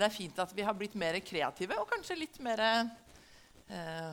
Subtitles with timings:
[0.00, 4.12] Det er fint at vi har blitt mer kreative og kanskje litt mer eh,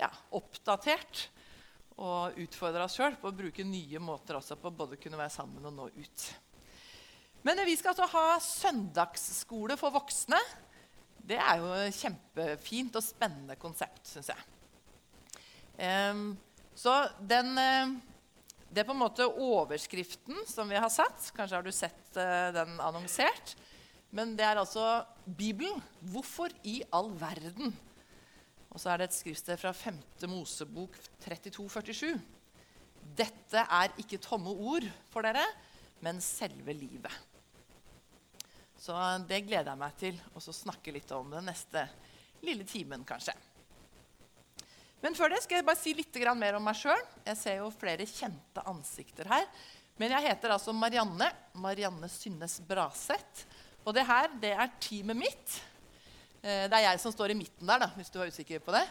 [0.00, 1.28] ja, oppdatert.
[1.98, 5.34] Og utfordre oss sjøl på å bruke nye måter også på både å kunne være
[5.34, 6.26] sammen og nå ut.
[7.46, 10.38] Men vi skal altså ha søndagsskole for voksne.
[11.28, 14.46] Det er jo et kjempefint og spennende konsept, syns jeg.
[15.78, 16.32] Um,
[16.78, 16.94] så
[17.30, 17.94] den, uh,
[18.70, 21.30] det er på en måte overskriften som vi har satt.
[21.36, 23.54] Kanskje har du sett uh, den annonsert.
[24.14, 25.82] Men det er altså Bibelen.
[26.00, 27.74] Hvorfor i all verden?
[28.72, 29.98] Og så er det et skriftsted fra 5.
[30.30, 32.12] Mosebok 32,47.
[33.18, 35.44] Dette er ikke tomme ord for dere,
[36.04, 37.12] men selve livet.
[38.78, 38.94] Så
[39.28, 41.88] det gleder jeg meg til å snakke litt om den neste
[42.46, 43.34] lille timen, kanskje.
[45.02, 47.02] Men før det skal jeg bare si litt mer om meg sjøl.
[47.26, 49.46] Jeg ser jo flere kjente ansikter her.
[49.98, 51.30] Men jeg heter altså Marianne.
[51.54, 53.46] Marianne Synnes Braseth.
[53.88, 55.52] Og det her det er teamet mitt.
[56.42, 58.74] Eh, det er jeg som står i midten der, da, hvis du er usikker på
[58.74, 58.84] det.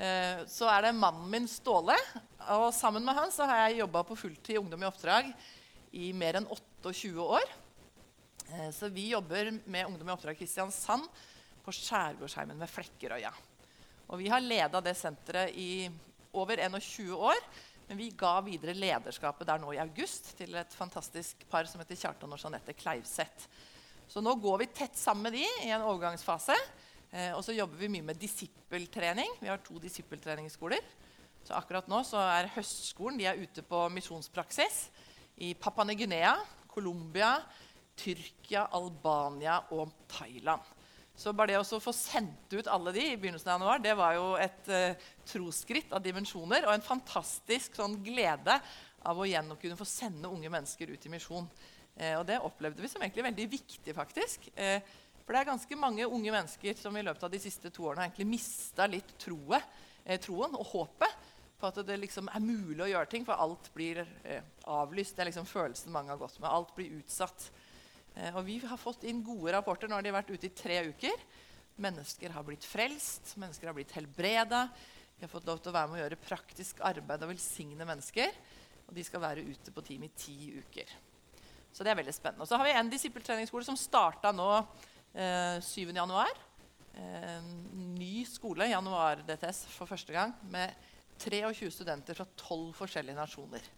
[0.00, 1.94] Eh, så er det mannen min Ståle.
[2.56, 5.30] Og sammen med han så har jeg jobba på fulltid Ungdom i oppdrag
[6.02, 7.46] i mer enn 28 år.
[8.50, 11.06] Eh, så vi jobber med Ungdom i oppdrag Kristiansand
[11.62, 13.30] på Skjærgårdsheimen ved Flekkerøya.
[14.10, 15.86] Og vi har leda det senteret i
[16.34, 17.38] over 21 år.
[17.86, 21.98] Men vi ga videre lederskapet der nå i august til et fantastisk par som heter
[21.98, 23.46] Kjartan og Jeanette Kleivseth.
[24.10, 26.56] Så nå går vi tett sammen med de i en overgangsfase.
[27.14, 29.36] Eh, og så jobber vi mye med disippeltrening.
[29.38, 30.82] Vi har to disippeltreningsskoler.
[31.46, 34.82] Så akkurat nå så er høstskolen de er ute på misjonspraksis
[35.46, 36.34] i Papua Ny-Guinea,
[36.68, 37.36] Colombia,
[37.96, 40.66] Tyrkia, Albania og Thailand.
[41.14, 44.14] Så bare det å få sendt ut alle de i begynnelsen av januar, det var
[44.18, 48.58] jo et eh, trosskritt av dimensjoner og en fantastisk sånn, glede
[49.06, 51.46] av å å kunne få sende unge mennesker ut i misjon.
[51.96, 53.94] Eh, og det opplevde vi som egentlig veldig viktig.
[53.94, 54.48] faktisk.
[54.54, 54.80] Eh,
[55.24, 58.02] for det er ganske mange unge mennesker som i løpet av de siste to årene
[58.02, 59.60] har egentlig mista litt troe,
[60.04, 61.28] eh, troen og håpet
[61.60, 64.06] på at det liksom er mulig å gjøre ting, for alt blir
[64.64, 65.14] avlyst.
[65.14, 66.48] Det er liksom følelsen mange har gått med.
[66.48, 67.50] Alt blir utsatt.
[68.32, 69.86] Og vi har fått inn gode rapporter.
[69.86, 71.20] Nå har de vært ute i tre uker.
[71.76, 74.70] Mennesker har blitt frelst, mennesker har blitt helbreda.
[75.18, 78.32] Vi har fått lov til å være med å gjøre praktisk arbeid og velsigne mennesker.
[78.88, 80.96] Og de skal være ute på team i ti uker.
[81.72, 82.44] Så det er veldig spennende.
[82.44, 86.40] Og så har vi en disippeltreningsskole som starta nå eh, 7.1.
[87.00, 87.50] Eh,
[87.96, 90.74] ny skole, januar DTS, for første gang, med
[91.20, 93.70] 23 studenter fra 12 forskjellige nasjoner.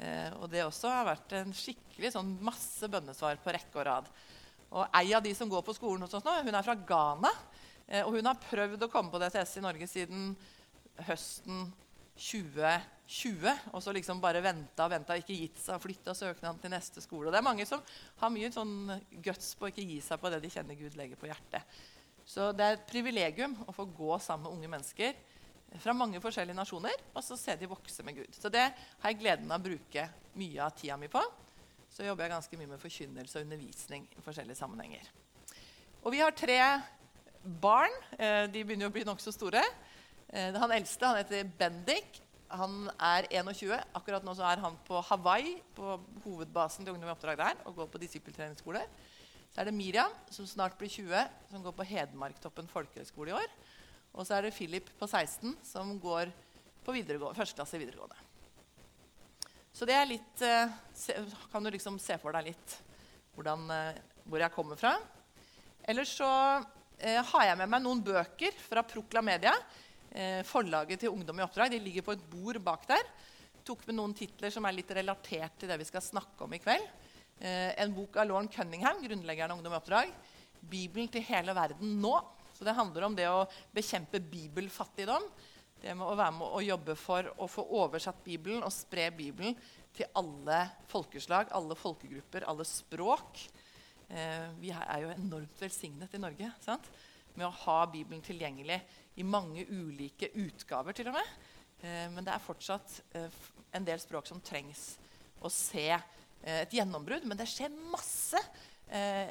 [0.00, 4.08] Eh, og det også har vært en skikkelig sånn masse bønnesvar på rekke og rad.
[4.70, 7.32] Og Ei av de som går på skolen hos oss nå, hun er fra Ghana.
[7.86, 10.32] Eh, og hun har prøvd å komme på DTS i Norge siden
[11.06, 11.68] høsten
[12.20, 13.70] 2020.
[13.72, 17.28] Og så liksom bare venta og venta, ikke gitt seg flytta søknaden til neste skole.
[17.28, 17.82] Og det er mange som
[18.20, 18.92] har mye sånn
[19.24, 21.80] guts på å ikke gi seg på det de kjenner Gud legger på hjertet.
[22.28, 25.16] Så det er et privilegium å få gå sammen med unge mennesker
[25.80, 28.34] fra mange forskjellige nasjoner og så se de vokse med Gud.
[28.34, 30.06] Så det har jeg gleden av å bruke
[30.38, 31.22] mye av tida mi på.
[31.90, 35.08] Så jobber jeg ganske mye med forkynnelse og undervisning i forskjellige sammenhenger.
[36.04, 36.58] Og vi har tre
[37.42, 37.94] barn.
[38.16, 39.62] Eh, de begynner å bli nokså store.
[40.30, 42.20] Eh, han eldste han heter Bendik.
[42.54, 43.72] Han er 21.
[43.98, 47.90] Akkurat nå er han på Hawaii, på hovedbasen til Ungdom i oppdrag der, og går
[47.90, 48.82] på disippeltreningsskole.
[49.50, 53.54] Så er det Miriam, som snart blir 20, som går på Hedmarktoppen folkehøgskole i år.
[54.14, 56.30] Og så er det Philip på 16, som går
[56.86, 58.18] på førsteklasse i videregående.
[59.74, 60.70] Så det er litt eh,
[61.52, 62.74] Kan du liksom se for deg litt
[63.36, 64.96] hvordan, eh, hvor jeg kommer fra?
[65.88, 66.30] Ellers så
[67.00, 69.54] har jeg med meg noen bøker fra Proklamedia
[70.46, 71.70] forlaget til Ungdom i oppdrag.
[71.70, 73.04] De ligger på et bord bak der.
[73.66, 76.60] Tok med noen titler som er litt relatert til det vi skal snakke om i
[76.62, 76.86] kveld.
[77.40, 80.12] Eh, en bok av Lauren Cunningham, grunnleggeren av Ungdom i oppdrag.
[80.60, 82.20] 'Bibelen til hele verden nå'.
[82.52, 85.24] Så Det handler om det å bekjempe bibelfattigdom.
[85.80, 89.56] Det med å være med å jobbe for å få oversatt Bibelen og spre Bibelen
[89.96, 93.40] til alle folkeslag, alle folkegrupper, alle språk.
[94.10, 96.84] Eh, vi er jo enormt velsignet i Norge sant?
[97.38, 98.80] Med å ha Bibelen tilgjengelig
[99.20, 101.34] i mange ulike utgaver, til og med.
[101.80, 103.38] Eh, men det er fortsatt eh,
[103.76, 104.94] en del språk som trengs
[105.40, 107.26] å se eh, et gjennombrudd.
[107.28, 108.42] Men det skjer masse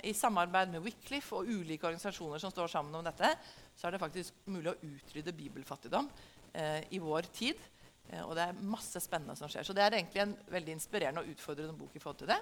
[0.08, 3.28] i samarbeid med Wycliffe og ulike organisasjoner som står sammen om dette.
[3.76, 6.08] Så er det faktisk mulig å utrydde bibelfattigdom
[6.96, 7.60] i vår tid.
[8.22, 9.68] Og det er masse spennende som skjer.
[9.68, 11.92] Så det er egentlig en veldig inspirerende og utfordrende bok.
[11.92, 12.40] i forhold til det.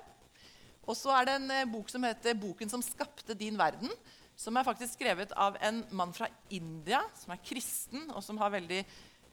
[0.86, 3.98] Og så er det en bok som heter 'Boken som skapte din verden'
[4.37, 8.53] som er faktisk skrevet av en mann fra India som er kristen, og som har
[8.53, 8.83] veldig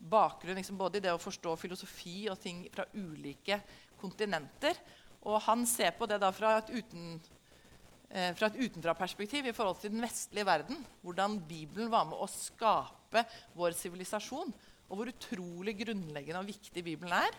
[0.04, 3.60] bakgrunn liksom, både i det å forstå filosofi og ting fra ulike
[4.00, 4.78] kontinenter.
[5.24, 7.18] Og han ser på det da fra et uten,
[8.10, 10.80] eh, fra et utenfraperspektiv i forhold til den vestlige verden.
[11.02, 13.24] Hvordan Bibelen var med å skape
[13.56, 14.52] vår sivilisasjon.
[14.88, 17.32] Og hvor utrolig grunnleggende og viktig Bibelen er.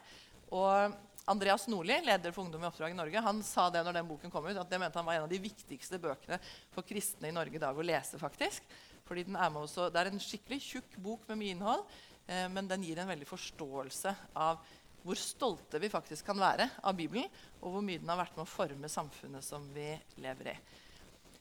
[0.53, 0.94] Og
[1.25, 4.30] Andreas Nordli, leder for Ungdom i oppdrag i Norge, han sa det når den boken
[4.33, 6.38] kom ut, at det mente han var en av de viktigste bøkene
[6.75, 8.19] for kristne i Norge i dag å lese.
[8.22, 8.62] faktisk.
[9.06, 11.83] Fordi den er med også, Det er en skikkelig tjukk bok med mye innhold,
[12.27, 14.62] eh, men den gir en veldig forståelse av
[15.04, 17.30] hvor stolte vi faktisk kan være av Bibelen,
[17.62, 20.57] og hvor mye den har vært med å forme samfunnet som vi lever i.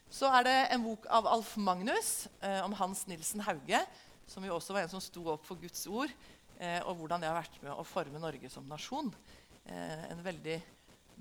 [0.08, 3.81] Så er det en bok av Alf Magnus eh, om Hans Nilsen Hauge,
[4.26, 6.12] som jo også var en som sto opp for Guds ord,
[6.58, 9.12] eh, og hvordan det har vært med å forme Norge som nasjon.
[9.64, 10.58] Eh, en veldig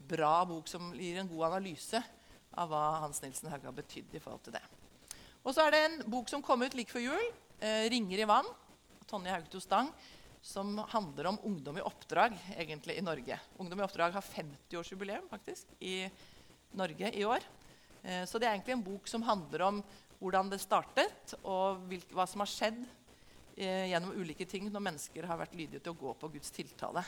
[0.09, 1.99] bra bok som gir en god analyse
[2.59, 4.63] av hva Hans Nilsen Hauge har betydd i forhold til det.
[5.43, 7.29] Og så er det en bok som kom ut like før jul,
[7.59, 8.51] eh, 'Ringer i vann',
[8.99, 9.93] av Tonje Haugto Stang
[10.41, 13.39] som handler om ungdom i oppdrag egentlig i Norge.
[13.57, 16.09] Ungdom i oppdrag har 50-årsjubileum faktisk i
[16.71, 17.39] Norge i år.
[18.03, 19.83] Eh, så det er egentlig en bok som handler om
[20.19, 21.79] hvordan det startet, og
[22.11, 22.83] hva som har skjedd
[23.55, 27.03] gjennom ulike ting når mennesker har vært lydige til å gå på Guds tiltale.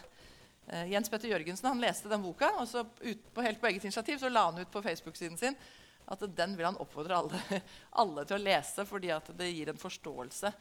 [0.67, 3.85] Eh, Jens Petter Jørgensen han leste den boka, og så ut på, helt på eget
[3.85, 5.57] initiativ så la han ut på Facebook-siden sin
[6.05, 7.61] at den vil han oppfordre alle,
[8.01, 10.51] alle til å lese, fordi det gir en forståelse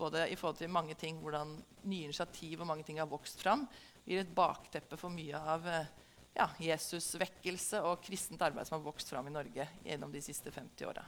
[0.00, 1.54] både i forhold til mange ting, hvordan
[1.88, 3.66] nye initiativ og mange ting har vokst fram,
[4.06, 5.90] gir et bakteppe for mye av eh,
[6.36, 10.52] ja, Jesus' vekkelse og kristent arbeid som har vokst fram i Norge gjennom de siste
[10.54, 11.04] 50 åra.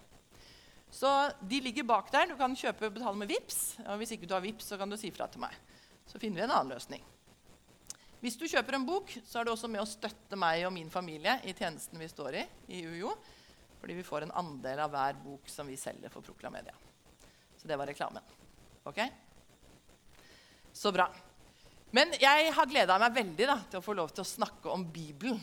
[0.92, 1.08] Så
[1.40, 2.28] de ligger bak der.
[2.28, 4.90] Du kan kjøpe og betale med VIPS, og Hvis ikke du har VIPS, så kan
[4.92, 5.54] du si fra til meg.
[6.04, 7.06] Så finner vi en annen løsning.
[8.22, 10.90] Hvis du kjøper en bok, så er du også med å støtte meg og min
[10.92, 12.44] familie i tjenesten vi står i
[12.78, 13.16] i UiO.
[13.82, 16.76] Fordi vi får en andel av hver bok som vi selger for Proklamedia.
[17.58, 18.22] Så det var reklamen.
[18.86, 19.00] Ok?
[20.70, 21.08] Så bra.
[21.90, 24.86] Men jeg har gleda meg veldig da, til å få lov til å snakke om
[24.94, 25.42] Bibelen.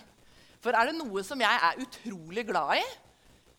[0.63, 2.85] For er det noe som jeg er utrolig glad i,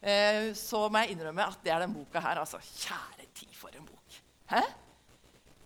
[0.01, 2.41] eh, så må jeg innrømme at det er den boka her.
[2.41, 4.23] Altså, kjære tid for en bok.
[4.49, 4.65] Hæ?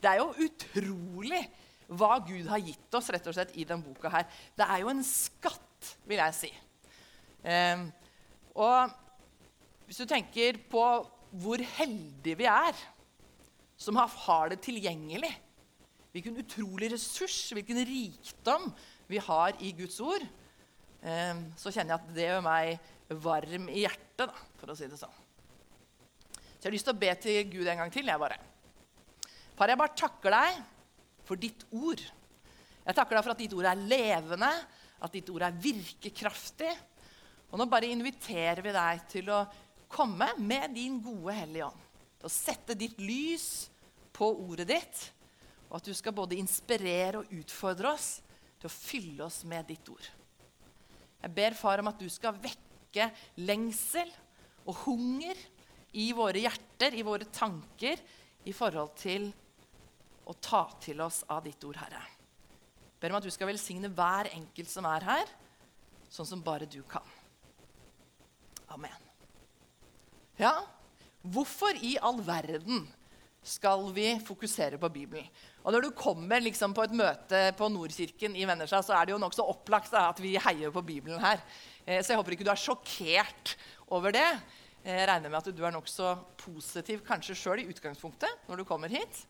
[0.03, 1.47] Det er jo utrolig
[1.89, 4.29] hva Gud har gitt oss rett og slett i denne boka her.
[4.57, 6.53] Det er jo en skatt, vil jeg si.
[7.45, 7.85] Eh,
[8.57, 8.95] og
[9.85, 10.85] hvis du tenker på
[11.35, 12.79] hvor heldige vi er
[13.77, 15.33] som har det tilgjengelig.
[16.15, 18.69] Hvilken utrolig ressurs, hvilken rikdom
[19.11, 20.23] vi har i Guds ord.
[21.03, 24.87] Eh, så kjenner jeg at det gjør meg varm i hjertet, da, for å si
[24.89, 25.23] det sånn.
[26.33, 28.07] Så jeg har lyst til å be til Gud en gang til.
[28.09, 28.39] jeg bare.
[29.59, 30.63] Far, jeg bare takker deg
[31.25, 32.03] for ditt ord.
[32.85, 34.51] Jeg takker deg for at ditt ord er levende,
[35.05, 36.73] at ditt ord er virkekraftig.
[37.53, 39.45] Og nå bare inviterer vi deg til å
[39.95, 41.83] komme med din gode Hellige Ånd
[42.25, 43.69] til å sette ditt lys
[44.15, 45.01] på ordet ditt,
[45.69, 48.09] og at du skal både inspirere og utfordre oss
[48.57, 50.07] til å fylle oss med ditt ord.
[51.21, 53.11] Jeg ber far om at du skal vekke
[53.45, 54.09] lengsel
[54.65, 55.37] og hunger
[56.01, 58.01] i våre hjerter, i våre tanker,
[58.45, 59.29] i forhold til
[60.27, 62.03] å ta til oss av ditt ord, Herre.
[63.01, 65.35] Ber om at du skal velsigne hver enkelt som er her,
[66.09, 67.05] sånn som bare du kan.
[68.73, 69.11] Amen.
[70.41, 70.57] Ja,
[71.25, 72.83] Hvorfor i all verden
[73.41, 75.25] skal vi fokusere på Bibelen?
[75.65, 79.15] Og Når du kommer liksom på et møte på Nordkirken i Vennesla, så er det
[79.15, 81.41] jo nokså opplagt at vi heier på Bibelen her.
[81.87, 83.55] Eh, så jeg håper ikke du er sjokkert
[83.89, 84.27] over det.
[84.85, 86.13] Eh, jeg regner med at du er nokså
[86.45, 89.25] positiv kanskje sjøl i utgangspunktet når du kommer hit.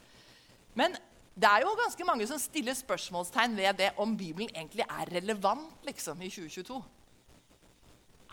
[0.79, 0.97] Men
[1.35, 5.87] det er jo ganske mange som stiller spørsmålstegn ved det om Bibelen egentlig er relevant
[5.87, 6.79] liksom, i 2022.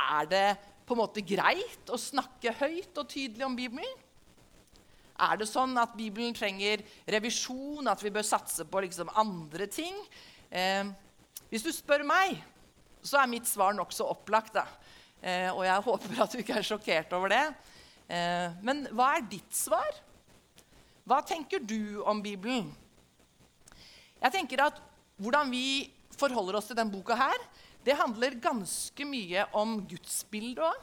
[0.02, 0.46] Er det
[0.86, 4.00] på en måte greit å snakke høyt og tydelig om Bibelen?
[5.22, 6.82] Er det sånn at Bibelen trenger
[7.14, 9.98] revisjon, at vi bør satse på liksom andre ting?
[10.50, 10.90] Eh,
[11.52, 12.40] hvis du spør meg,
[13.06, 14.56] så er mitt svar nokså opplagt.
[14.58, 14.66] Da.
[15.22, 17.44] Eh, og jeg håper at du ikke er sjokkert over det.
[18.10, 19.90] Eh, men hva er ditt svar?
[21.12, 22.70] Hva tenker du om Bibelen?
[24.22, 24.78] Jeg tenker at
[25.22, 27.42] Hvordan vi forholder oss til denne boka, her,
[27.86, 30.80] det handler ganske mye om gudsbildet òg.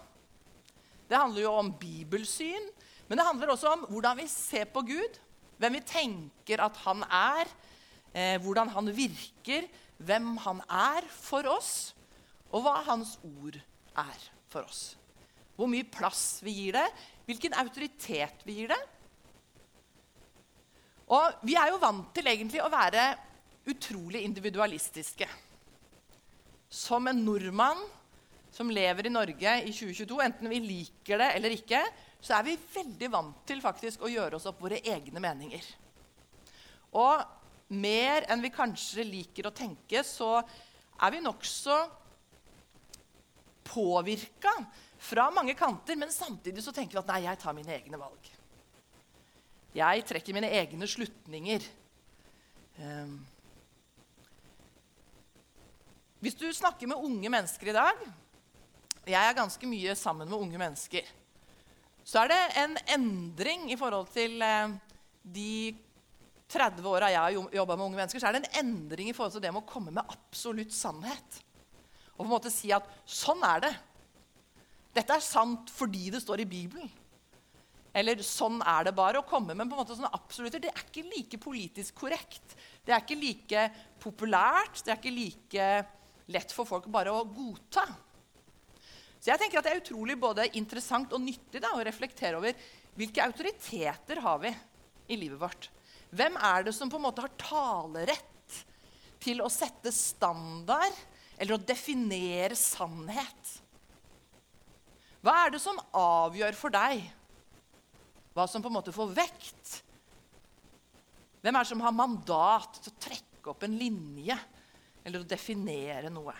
[1.11, 2.69] Det handler jo om bibelsyn,
[3.09, 5.19] men det handler også om hvordan vi ser på Gud.
[5.59, 7.51] Hvem vi tenker at han er,
[8.13, 9.67] eh, hvordan han virker,
[9.99, 11.73] hvem han er for oss,
[12.53, 14.95] og hva hans ord er for oss.
[15.59, 16.87] Hvor mye plass vi gir det,
[17.27, 18.83] hvilken autoritet vi gir det.
[21.15, 23.05] Og vi er jo vant til egentlig å være
[23.69, 25.29] utrolig individualistiske.
[26.69, 27.81] Som en nordmann
[28.53, 31.83] som lever i Norge i 2022, enten vi liker det eller ikke,
[32.21, 35.65] så er vi veldig vant til faktisk å gjøre oss opp våre egne meninger.
[36.99, 37.23] Og
[37.79, 41.77] mer enn vi kanskje liker å tenke, så er vi nokså
[43.69, 44.55] påvirka
[44.99, 48.33] fra mange kanter, men samtidig så tenker vi at nei, jeg tar mine egne valg.
[49.77, 51.65] Jeg trekker mine egne slutninger.
[52.79, 53.19] Um,
[56.23, 58.03] hvis du snakker med unge mennesker i dag
[59.07, 61.07] Jeg er ganske mye sammen med unge mennesker.
[62.05, 64.75] Så er det en endring i forhold til eh,
[65.23, 65.75] de
[66.49, 68.21] 30 åra jeg har jobba med unge mennesker.
[68.21, 71.41] så er det en endring i forhold til det med å komme med absolutt sannhet.
[72.17, 73.75] Og på en måte si at sånn er det.
[74.97, 76.91] Dette er sant fordi det står i Bibelen.
[77.99, 79.21] Eller sånn er det bare.
[79.21, 82.55] Å komme med på en måte sånne absolutter det er ikke like politisk korrekt.
[82.85, 83.65] Det er ikke like
[84.03, 84.85] populært.
[84.85, 85.71] Det er ikke like
[86.35, 87.87] lett for folk bare å godta.
[89.19, 92.55] Så jeg tenker at Det er utrolig både interessant og nyttig da, å reflektere over
[92.99, 94.53] hvilke autoriteter har vi
[95.09, 95.69] i livet vårt.
[96.15, 98.59] Hvem er det som på en måte har talerett
[99.23, 100.95] til å sette standard
[101.37, 103.55] eller å definere sannhet?
[105.23, 107.03] Hva er det som avgjør for deg
[108.39, 109.73] hva som på en måte får vekt?
[111.43, 114.37] Hvem er det som har mandat til å trekke opp en linje
[115.03, 116.35] eller å definere noe?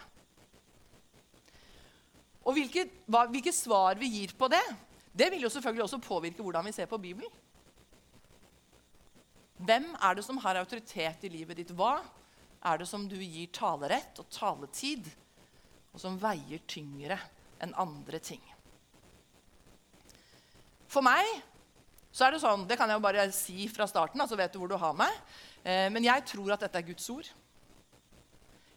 [2.47, 4.63] Og hvilke, hva, hvilke svar vi gir på det,
[5.13, 7.33] det vil jo selvfølgelig også påvirke hvordan vi ser på Bibelen.
[9.59, 11.75] Hvem er det som har autoritet i livet ditt?
[11.75, 11.99] Hva
[12.71, 15.11] er det som du gir talerett og taletid,
[15.91, 17.19] og som veier tyngre
[17.59, 18.43] enn andre ting?
[20.89, 21.27] For meg
[22.19, 24.55] så er det sånn Det kan jeg jo bare si fra starten, så altså vet
[24.55, 25.21] du hvor du har meg.
[25.63, 27.29] Eh, men jeg tror at dette er Guds ord.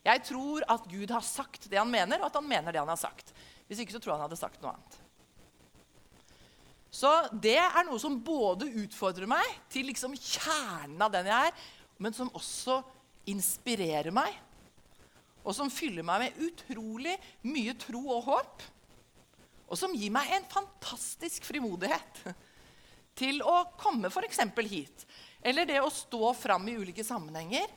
[0.05, 2.91] Jeg tror at Gud har sagt det han mener, og at han mener det han
[2.91, 3.33] har sagt.
[3.65, 4.99] Hvis ikke så tror jeg han hadde sagt noe annet.
[6.91, 7.09] Så
[7.41, 11.65] det er noe som både utfordrer meg til liksom kjernen av den jeg er,
[12.01, 12.81] men som også
[13.31, 14.35] inspirerer meg,
[15.41, 17.15] og som fyller meg med utrolig
[17.47, 18.69] mye tro og håp
[19.71, 22.25] og som gir meg en fantastisk frimodighet
[23.21, 24.41] til å komme f.eks.
[24.65, 25.05] hit.
[25.41, 27.69] Eller det å stå fram i ulike sammenhenger.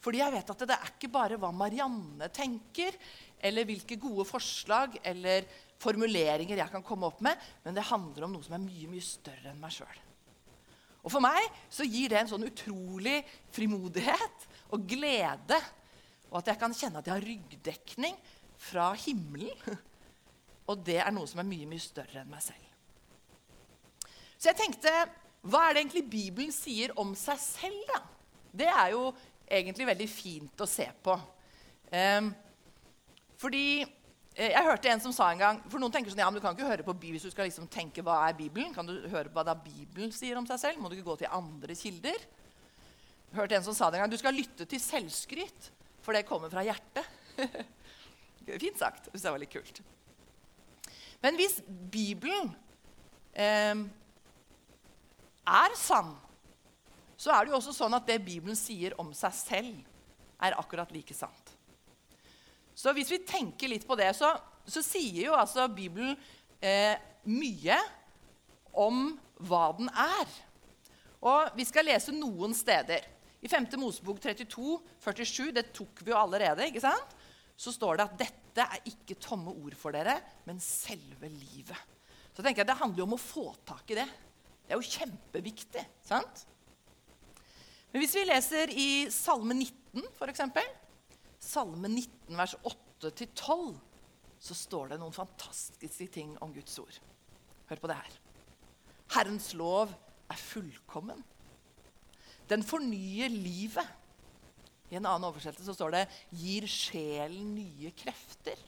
[0.00, 2.94] Fordi jeg vet at det er ikke bare hva Marianne tenker,
[3.40, 5.44] eller hvilke gode forslag eller
[5.80, 9.04] formuleringer jeg kan komme opp med, men det handler om noe som er mye mye
[9.04, 10.00] større enn meg sjøl.
[11.00, 11.40] Og For meg
[11.72, 13.20] så gir det en sånn utrolig
[13.56, 15.60] frimodighet og glede.
[16.28, 18.18] Og at jeg kan kjenne at jeg har ryggdekning
[18.60, 19.78] fra himmelen
[20.68, 22.69] og det er noe som er mye, mye større enn meg selv.
[24.40, 24.92] Så jeg tenkte
[25.44, 28.00] Hva er det egentlig Bibelen sier om seg selv, da?
[28.50, 29.10] Det er jo
[29.50, 31.14] egentlig veldig fint å se på.
[31.90, 32.30] Um,
[33.40, 36.38] fordi eh, jeg hørte en som sa en gang For noen tenker sånn, ja, men
[36.38, 38.74] du kan ikke høre på Bibelen hvis du skal liksom tenke hva er Bibelen.
[38.74, 40.82] Kan du høre på hva Bibelen sier om seg selv?
[40.82, 42.26] Må du ikke gå til andre kilder?
[43.30, 45.70] Jeg hørte en som sa det en gang, du skal lytte til selvskryt,
[46.02, 47.06] for det kommer fra hjertet.
[48.50, 49.06] Fint sagt.
[49.14, 49.78] Det var litt kult.
[51.22, 51.60] Men hvis
[51.92, 52.50] Bibelen
[53.38, 53.84] eh,
[55.46, 56.12] er sann,
[57.20, 59.80] så er det jo også sånn at det Bibelen sier om seg selv,
[60.40, 61.54] er akkurat like sant.
[62.72, 64.32] Så hvis vi tenker litt på det, så,
[64.64, 66.14] så sier jo altså Bibelen
[66.64, 66.96] eh,
[67.28, 67.76] mye
[68.72, 69.10] om
[69.44, 70.30] hva den er.
[71.20, 73.04] Og vi skal lese noen steder.
[73.44, 73.68] I 5.
[73.80, 77.16] Mosebok 32, 47, det tok vi jo allerede, ikke sant?
[77.60, 80.16] så står det at dette er ikke tomme ord for dere,
[80.48, 81.76] men selve livet.
[82.32, 84.06] Så tenker jeg Det handler jo om å få tak i det.
[84.70, 85.82] Det er jo kjempeviktig.
[86.06, 86.44] sant?
[87.90, 90.42] Men hvis vi leser i Salme 19, f.eks.,
[91.42, 92.54] Salme 19, vers
[93.02, 93.72] 8-12,
[94.38, 97.00] så står det noen fantastiske ting om Guds ord.
[97.66, 98.14] Hør på det her.
[99.16, 99.90] Herrens lov
[100.30, 101.24] er fullkommen.
[102.46, 103.90] Den fornyer livet.
[104.90, 108.62] I en annen oversettelse står det 'gir sjelen nye krefter'.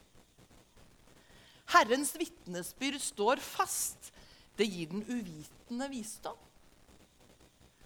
[1.77, 4.12] Herrens vitnesbyrd står fast.
[4.57, 6.39] Det gir den uvitende visdom.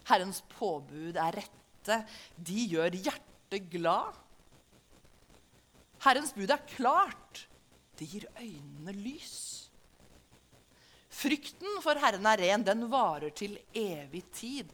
[0.07, 2.01] Herrens påbud er rette.
[2.37, 4.17] De gjør hjertet glad.
[6.07, 7.47] Herrens bud er klart.
[7.97, 9.37] Det gir øynene lys.
[11.17, 14.73] Frykten for Herren er ren, den varer til evig tid.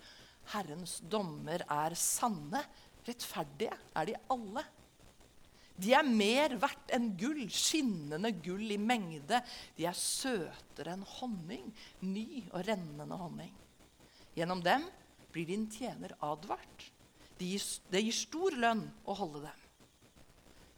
[0.52, 2.64] Herrens dommer er sanne,
[3.02, 4.62] Rettferdige er de alle.
[5.76, 9.40] De er mer verdt enn gull, skinnende gull i mengde.
[9.76, 11.70] De er søtere enn honning,
[12.04, 13.54] ny og rennende honning.
[14.36, 14.84] Gjennom dem
[15.32, 16.88] blir din tjener advart.
[17.38, 19.58] Det gir, de gir stor lønn å holde dem.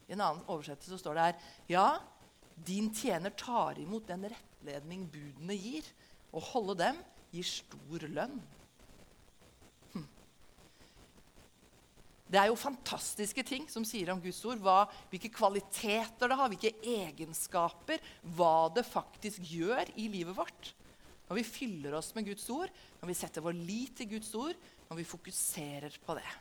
[0.08, 1.38] I en annen oversettelse står det her
[1.72, 1.86] Ja,
[2.66, 5.86] din tjener tar imot den rettledning budene gir.
[6.34, 7.00] Å holde dem
[7.34, 8.38] gir stor lønn.
[12.34, 14.58] Det er jo fantastiske ting som sier om Guds ord.
[14.58, 18.00] Hva, hvilke kvaliteter det har, hvilke egenskaper.
[18.34, 20.72] Hva det faktisk gjør i livet vårt.
[21.28, 24.58] Når vi fyller oss med Guds ord, når vi setter vår lit til Guds ord,
[24.88, 26.32] når vi fokuserer på det.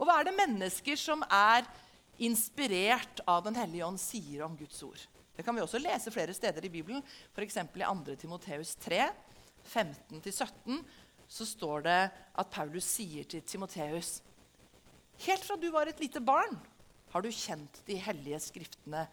[0.00, 1.68] Og hva er det mennesker som er
[2.20, 5.04] inspirert av Den hellige ånd, sier om Guds ord?
[5.36, 7.60] Det kan vi også lese flere steder i Bibelen, f.eks.
[7.62, 8.16] i 2.
[8.24, 9.06] Timoteus 3,
[9.70, 10.82] 15-17.
[11.30, 14.18] Så står det at Paulus sier til Timoteus
[15.26, 16.54] Helt fra du var et lite barn,
[17.12, 19.04] har du kjent de hellige skriftene,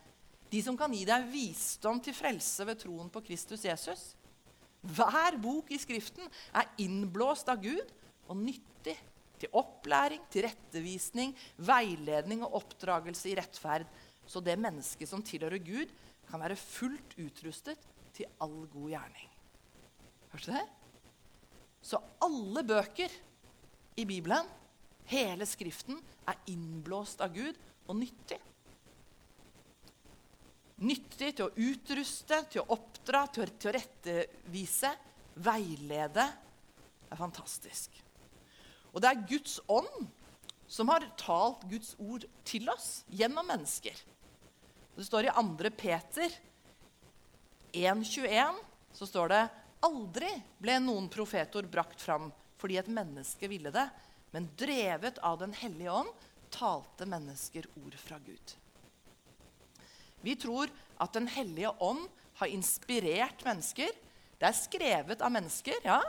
[0.47, 4.13] de som kan gi deg visdom til frelse ved troen på Kristus Jesus.
[4.87, 7.91] Hver bok i Skriften er innblåst av Gud
[8.29, 8.95] og nyttig
[9.37, 13.85] til opplæring, tilrettevisning, veiledning og oppdragelse i rettferd,
[14.27, 15.91] så det mennesket som tilhører Gud,
[16.27, 17.83] kan være fullt utrustet
[18.15, 19.29] til all god gjerning.
[20.33, 20.65] Hørte du det?
[21.83, 23.13] Så alle bøker
[23.97, 24.47] i Bibelen,
[25.11, 28.39] hele Skriften, er innblåst av Gud og nyttig.
[30.83, 34.91] Nyttig til å utruste, til å oppdra, til å, til å rettevise,
[35.41, 36.27] veilede.
[37.07, 37.97] Det er fantastisk.
[38.91, 40.07] Og det er Guds ånd
[40.67, 43.95] som har talt Guds ord til oss gjennom mennesker.
[44.97, 45.71] Det står i 2.
[45.77, 46.33] Peter
[47.77, 48.59] 1,21
[48.97, 49.41] så står det
[49.85, 53.85] Aldri ble noen profetord brakt fram fordi et menneske ville det,
[54.31, 58.55] men drevet av Den hellige ånd talte mennesker ord fra Gud.
[60.21, 62.07] Vi tror at Den hellige ånd
[62.37, 63.91] har inspirert mennesker.
[64.37, 66.01] Det er skrevet av mennesker, ja,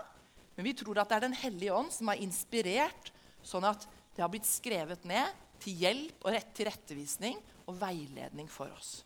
[0.57, 3.13] men vi tror at det er Den hellige ånd som har inspirert,
[3.47, 5.31] sånn at det har blitt skrevet ned
[5.63, 9.05] til hjelp og rett til rettevisning og veiledning for oss.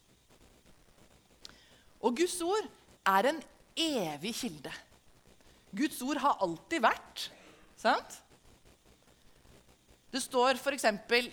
[2.03, 2.67] Og Guds ord
[3.07, 3.39] er en
[3.79, 4.73] evig kilde.
[5.73, 7.29] Guds ord har alltid vært.
[7.79, 8.19] Sant?
[10.13, 10.85] Det står f.eks.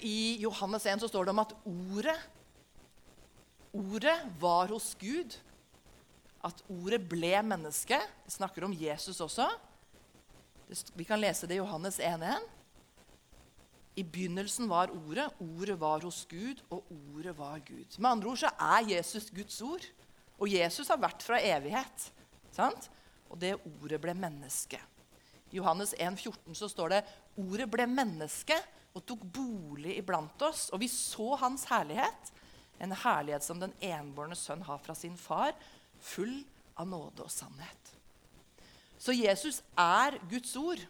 [0.08, 2.18] i Johannes 1 så står det om at ordet
[3.70, 5.36] Ordet var hos Gud.
[6.42, 8.00] At ordet ble menneske.
[8.26, 9.46] Det snakker om Jesus også.
[10.98, 12.48] Vi kan lese det i Johannes 1.1.
[14.00, 17.98] I begynnelsen var Ordet, Ordet var hos Gud, og Ordet var Gud.
[17.98, 19.86] Med andre ord så er Jesus Guds ord.
[20.40, 22.10] Og Jesus har vært fra evighet.
[22.56, 22.90] Sant?
[23.30, 24.80] Og det ordet ble menneske.
[25.52, 27.02] I Johannes 1, 14 så står det
[27.38, 28.56] ordet ble menneske
[28.98, 32.32] og tok bolig iblant oss, og vi så hans herlighet.
[32.80, 35.54] En herlighet som den enbårne sønn har fra sin far,
[36.00, 36.42] full
[36.80, 37.96] av nåde og sannhet.
[39.00, 40.82] Så Jesus er Guds ord.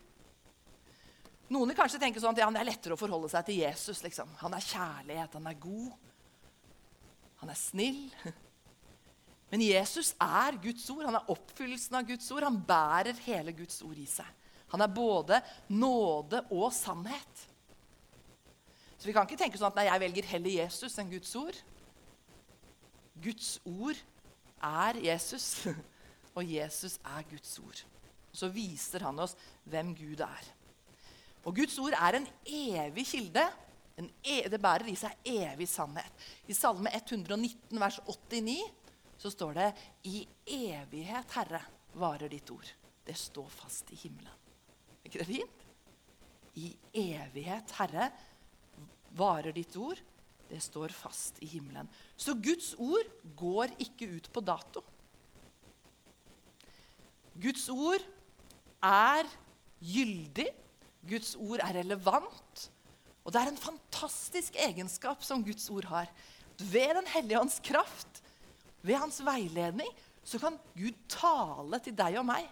[1.50, 4.04] Noen vil kanskje tenke sånn at ja, det er lettere å forholde seg til Jesus.
[4.06, 4.30] Liksom.
[4.42, 5.90] Han er kjærlighet, han er god,
[7.42, 8.06] han er snill.
[9.50, 11.08] Men Jesus er Guds ord.
[11.08, 12.46] Han er oppfyllelsen av Guds ord.
[12.46, 14.28] Han bærer hele Guds ord i seg.
[14.70, 15.40] Han er både
[15.74, 17.49] nåde og sannhet.
[19.00, 21.60] Så vi kan ikke tenke sånn at nei, jeg velger heller Jesus enn Guds ord.
[23.24, 24.00] Guds ord
[24.68, 25.48] er Jesus,
[26.38, 27.84] og Jesus er Guds ord.
[28.36, 29.38] Så viser han oss
[29.72, 30.50] hvem Gud er.
[31.48, 33.46] Og Guds ord er en evig kilde.
[34.00, 36.28] En e det bærer i seg evig sannhet.
[36.48, 38.58] I Salme 119, vers 89,
[39.20, 39.70] så står det
[40.08, 40.22] I
[40.60, 41.64] evighet, Herre,
[42.00, 42.68] varer ditt ord.
[43.08, 44.36] Det står fast i himmelen.
[45.00, 45.66] Er ikke det fint?
[46.60, 48.12] I evighet, Herre,
[49.18, 50.00] varer ditt ord.
[50.50, 51.90] Det står fast i himmelen.
[52.18, 54.82] Så Guds ord går ikke ut på dato.
[57.40, 58.04] Guds ord
[58.84, 59.30] er
[59.80, 60.50] gyldig
[61.08, 62.66] Guds ord er relevant.
[63.24, 66.10] Og det er en fantastisk egenskap som Guds ord har.
[66.60, 68.24] Ved Den hellige ånds kraft,
[68.82, 69.90] ved hans veiledning,
[70.24, 72.48] så kan Gud tale til deg og meg.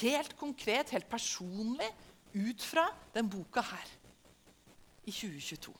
[0.00, 1.88] Helt konkret, helt personlig,
[2.34, 3.97] ut fra den boka her
[5.08, 5.74] i 2022.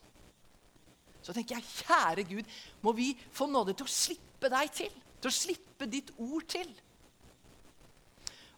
[1.23, 4.93] Så tenker jeg, kjære Gud, må vi få nåde til å slippe deg til.
[5.19, 6.69] Til å slippe ditt ord til.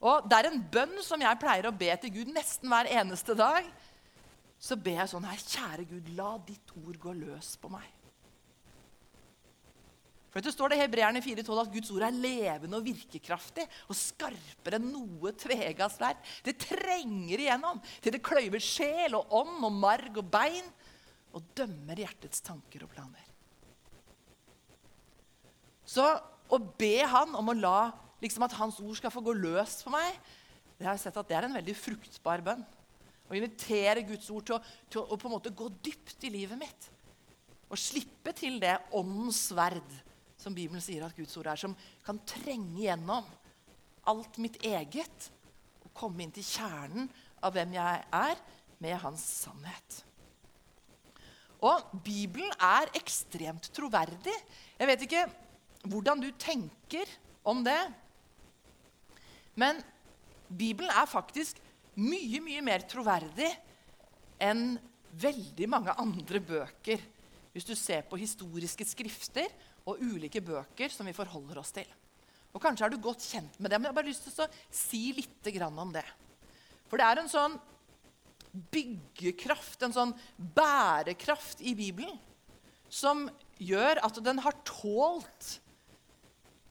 [0.01, 3.37] Og Det er en bønn som jeg pleier å be til Gud nesten hver eneste
[3.37, 3.67] dag.
[4.61, 7.89] Så ber jeg sånn her, kjære Gud, la ditt ord gå løs på meg.
[10.31, 13.99] For Det står det i Hebreerne 4,12 at Guds ord er levende og virkekraftig og
[13.99, 16.21] skarpere enn noe tvega sverd.
[16.47, 20.69] Det trenger igjennom til det kløyver sjel og ånd og marg og bein
[21.35, 23.27] og dømmer hjertets tanker og planer.
[25.90, 26.07] Så
[26.51, 27.81] å be Han om å la
[28.23, 30.14] liksom at Hans ord skal få gå løs på meg,
[30.79, 32.62] det har jeg sett at det er en veldig fruktbar bønn.
[33.31, 36.59] Å invitere Guds ord til å, til å, på en måte gå dypt i livet
[36.59, 36.88] mitt.
[37.71, 39.99] Og slippe til det åndens sverd,
[40.40, 41.76] som Bibelen sier at Guds ord er, som
[42.07, 43.26] kan trenge gjennom
[44.09, 45.29] alt mitt eget
[45.85, 47.11] og komme inn til kjernen
[47.44, 48.40] av hvem jeg er,
[48.81, 49.98] med hans sannhet.
[51.61, 54.33] Og Bibelen er ekstremt troverdig.
[54.81, 55.24] Jeg vet ikke
[55.92, 57.11] hvordan du tenker
[57.44, 57.81] om det.
[59.61, 59.83] Men
[60.48, 61.61] Bibelen er faktisk
[62.00, 63.50] mye, mye mer troverdig
[64.40, 64.79] enn
[65.20, 67.03] veldig mange andre bøker.
[67.53, 69.50] Hvis du ser på historiske skrifter
[69.90, 71.88] og ulike bøker som vi forholder oss til.
[72.50, 74.48] Og Kanskje er du godt kjent med det, men jeg har bare lyst til å
[74.74, 76.07] si litt om det.
[76.90, 77.59] For det er en sånn
[78.74, 82.16] byggekraft, en sånn bærekraft i Bibelen,
[82.90, 83.29] som
[83.62, 85.61] gjør at den har tålt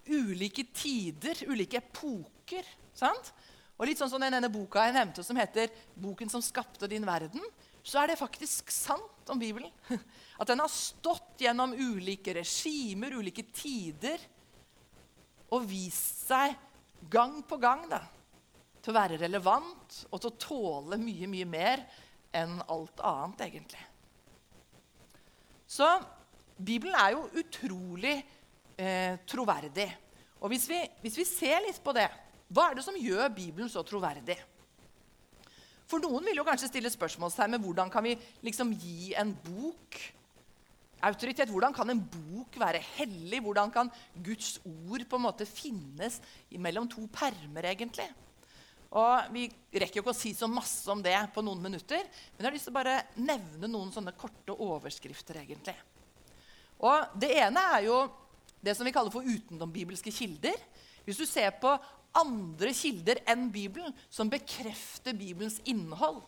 [0.09, 2.65] ulike tider, ulike epoker.
[2.93, 3.31] sant?
[3.79, 7.05] Og litt sånn som den ene boka jeg nevnte, som heter 'Boken som skapte din
[7.05, 7.45] verden',
[7.89, 9.71] så er det faktisk sant om Bibelen.
[10.41, 14.21] At den har stått gjennom ulike regimer, ulike tider,
[15.49, 16.53] og vist seg
[17.09, 18.03] gang på gang da,
[18.79, 21.83] til å være relevant og til å tåle mye, mye mer
[22.35, 23.81] enn alt annet, egentlig.
[25.69, 25.87] Så
[26.57, 28.15] Bibelen er jo utrolig
[28.77, 29.89] eh, troverdig.
[30.39, 32.05] Og hvis vi, hvis vi ser litt på det,
[32.53, 34.37] hva er det som gjør Bibelen så troverdig?
[35.89, 38.13] For noen vil jo kanskje stille spørsmålstegn med hvordan kan vi
[38.45, 39.97] liksom gi en bok
[41.01, 41.49] autoritet.
[41.49, 43.41] Hvordan kan en bok være hellig?
[43.41, 43.91] Hvordan kan
[44.23, 46.19] Guds ord på en måte finnes
[46.59, 48.07] mellom to permer, egentlig?
[48.89, 52.01] Og Vi rekker jo ikke å si så masse om det på noen minutter,
[52.33, 55.41] men jeg har lyst til å bare nevne noen sånne korte overskrifter.
[55.43, 55.75] egentlig.
[56.79, 58.09] Og Det ene er jo
[58.61, 60.57] det som vi kaller for utenomբibelske kilder.
[61.05, 61.77] Hvis du ser på
[62.17, 66.23] andre kilder enn Bibelen som bekrefter Bibelens innhold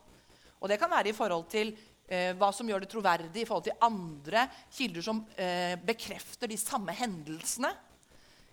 [0.61, 1.71] Og det kan være i forhold til
[2.05, 6.57] eh, hva som gjør det troverdig i forhold til andre kilder som eh, bekrefter de
[6.59, 7.71] samme hendelsene,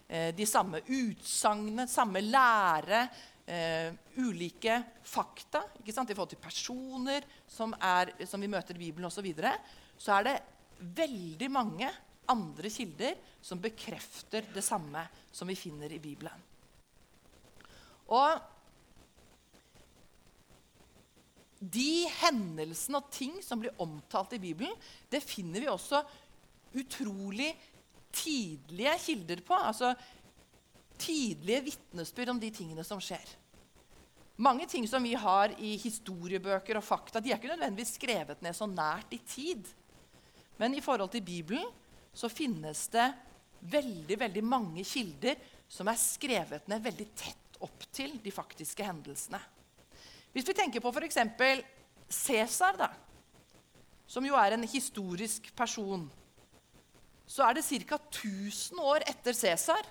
[0.08, 3.02] eh, de samme utsagnene, samme lære,
[3.44, 9.20] eh, ulike fakta i forhold til personer som, er, som vi møter i Bibelen osv.,
[9.20, 9.54] så, videre,
[9.98, 10.36] så er det
[10.96, 11.90] veldig mange
[12.28, 16.47] andre kilder som bekrefter det samme som vi finner i Bibelen.
[18.08, 18.38] Og
[21.58, 24.74] de hendelsene og ting som blir omtalt i Bibelen,
[25.10, 26.04] det finner vi også
[26.78, 27.50] utrolig
[28.14, 29.58] tidlige kilder på.
[29.58, 29.92] Altså
[30.98, 33.26] tidlige vitnesbyrd om de tingene som skjer.
[34.38, 38.54] Mange ting som vi har i historiebøker og fakta, de er ikke nødvendigvis skrevet ned
[38.54, 39.66] så nært i tid.
[40.58, 41.66] Men i forhold til Bibelen
[42.14, 43.08] så finnes det
[43.66, 45.34] veldig, veldig mange kilder
[45.68, 49.40] som er skrevet ned veldig tett opp til de faktiske hendelsene.
[50.32, 51.18] Hvis vi tenker på f.eks.
[52.08, 52.92] Cæsar,
[54.08, 56.06] som jo er en historisk person,
[57.28, 57.98] så er det ca.
[57.98, 59.84] 1000 år etter Cæsar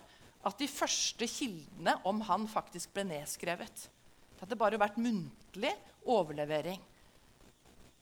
[0.48, 3.86] at de første kildene om han faktisk ble nedskrevet.
[4.34, 5.74] Det hadde bare vært muntlig
[6.08, 6.82] overlevering.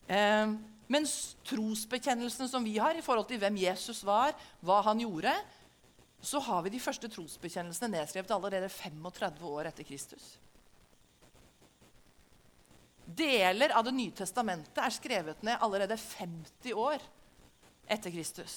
[0.07, 0.55] Eh,
[0.91, 5.33] mens trosbekjennelsen som vi har i forhold til hvem Jesus var, hva han gjorde,
[6.21, 10.35] så har vi de første trosbekjennelsene nedskrevet allerede 35 år etter Kristus.
[13.05, 17.03] Deler av Det nye testamentet er skrevet ned allerede 50 år
[17.85, 18.55] etter Kristus.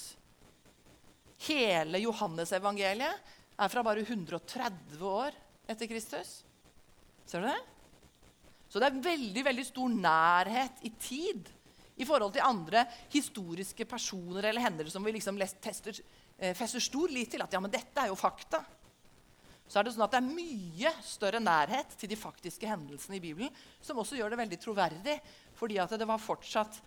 [1.45, 5.37] Hele Johannesevangeliet er fra bare 130 år
[5.69, 6.39] etter Kristus.
[7.29, 7.59] Ser du det?
[8.69, 11.47] Så det er veldig veldig stor nærhet i tid
[11.99, 15.97] i forhold til andre historiske personer eller hendelser som vi liksom tester,
[16.55, 17.43] fester stor lit til.
[17.43, 18.63] At ja, men dette er jo fakta
[19.69, 23.21] så er det sånn at det er mye større nærhet til de faktiske hendelsene i
[23.21, 23.51] Bibelen,
[23.85, 25.19] som også gjør det veldig troverdig,
[25.59, 26.79] fordi at det var fortsatt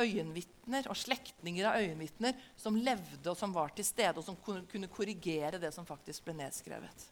[0.00, 4.88] øyenvitner og slektninger av øyenvitner som levde og som var til stede, og som kunne
[4.88, 7.04] korrigere det som faktisk ble nedskrevet.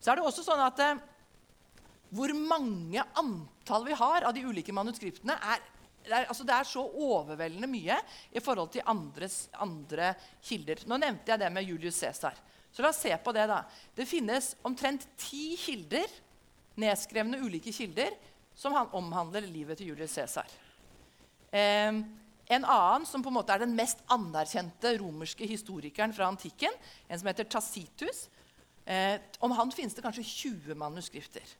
[0.00, 1.04] Så er det også sånn at eh,
[2.14, 5.60] hvor mange antall vi har av de ulike manuskriptene, er,
[6.04, 7.96] det er, altså det er så overveldende mye
[8.32, 10.12] i forhold til andres, andre
[10.44, 10.82] kilder.
[10.88, 12.36] Nå nevnte jeg det med Julius Cæsar.
[12.74, 13.46] Så la oss se på det.
[13.48, 13.62] da.
[13.96, 16.10] Det finnes omtrent ti kilder,
[16.76, 18.12] nedskrevne ulike kilder,
[18.54, 20.50] som omhandler livet til Julius Cæsar.
[21.54, 22.02] Eh,
[22.46, 26.74] en annen som på en måte er den mest anerkjente romerske historikeren fra antikken,
[27.08, 28.26] en som heter Tacitus,
[28.84, 31.54] eh, om han finnes det kanskje 20 manuskripter.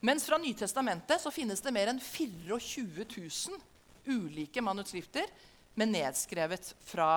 [0.00, 3.60] Mens fra Nytestamentet så finnes det mer enn 24 000
[4.08, 5.28] ulike manuskripter
[5.76, 7.10] med nedskrevet fra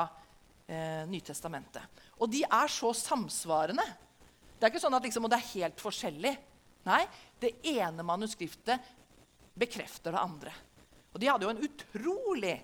[0.67, 2.03] eh, Nytestamentet.
[2.19, 3.85] Og de er så samsvarende.
[4.59, 6.33] Det er ikke sånn at liksom, det er helt forskjellig.
[6.83, 7.01] Nei,
[7.39, 8.91] det ene manuskriptet
[9.55, 10.53] bekrefter det andre.
[11.13, 12.57] Og de hadde jo en utrolig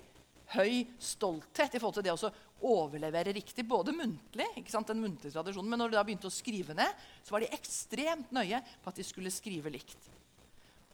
[0.56, 2.32] høy stolthet i forhold til det å
[2.66, 7.04] overlevere riktig, både muntlig, den muntlige tradisjonen, men når de da begynte å skrive ned,
[7.24, 10.10] så var de ekstremt nøye på at de skulle skrive likt.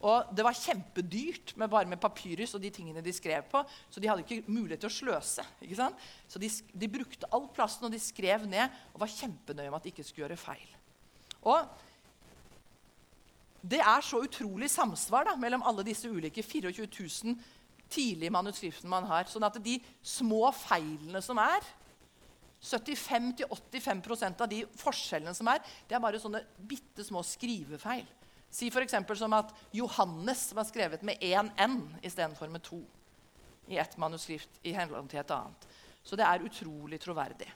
[0.05, 3.63] Og det var kjempedyrt med bare med papyrus og de tingene de skrev på.
[3.89, 5.45] Så de hadde ikke mulighet til å sløse.
[5.65, 6.03] ikke sant?
[6.29, 9.87] Så de, de brukte all plassen, og de skrev ned og var kjempenøye med at
[9.87, 10.69] de ikke skulle gjøre feil.
[11.49, 11.65] Og
[13.67, 17.39] det er så utrolig samsvar da, mellom alle disse ulike 24 000
[17.89, 19.27] tidlige manuskriptene man har.
[19.29, 21.65] sånn at de små feilene som er
[22.61, 28.05] 75-85% av de forskjellene som er, det er bare sånne bitte små skrivefeil.
[28.49, 28.95] Si f.eks.
[29.19, 32.81] som at Johannes var skrevet med én N istedenfor med to
[33.67, 35.67] i ett manuskript i henhold til et annet.
[36.03, 37.49] Så det er utrolig troverdig.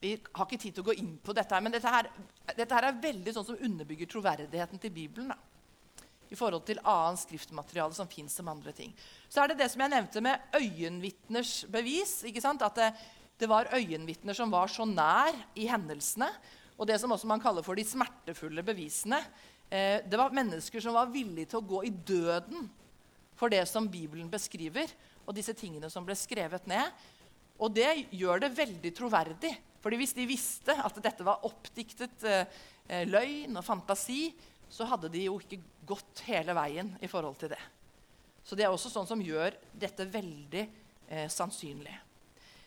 [0.00, 2.10] Vi har ikke tid til å gå inn på dette, men dette, her,
[2.58, 5.30] dette her er veldig sånn som underbygger troverdigheten til Bibelen.
[5.32, 5.38] Da,
[6.30, 8.92] I forhold til annet skriftmateriale som fins som andre ting.
[9.28, 12.18] Så er det det som jeg nevnte med øyenvitners bevis.
[12.24, 12.92] At det,
[13.38, 16.30] det var øyenvitner som var så nær i hendelsene
[16.76, 19.20] og det som også man kaller for de smertefulle bevisene.
[19.70, 22.68] Eh, det var mennesker som var villige til å gå i døden
[23.36, 24.90] for det som Bibelen beskriver,
[25.26, 26.92] og disse tingene som ble skrevet ned.
[27.56, 29.54] Og det gjør det veldig troverdig.
[29.80, 34.28] Fordi hvis de visste at dette var oppdiktet eh, løgn og fantasi,
[34.68, 37.62] så hadde de jo ikke gått hele veien i forhold til det.
[38.46, 41.94] Så det er også sånn som gjør dette veldig eh, sannsynlig.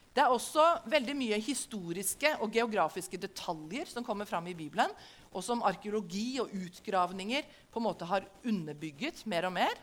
[0.10, 4.92] Det er også veldig mye historiske og geografiske detaljer som kommer fram i Bibelen,
[5.30, 9.80] og som arkeologi og utgravninger på en måte har underbygget mer og mer.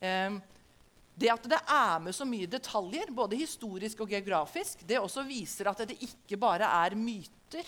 [0.00, 0.40] Eh,
[1.20, 5.68] det at det er med så mye detaljer, både historisk og geografisk, det også viser
[5.68, 7.66] at det ikke bare er myter,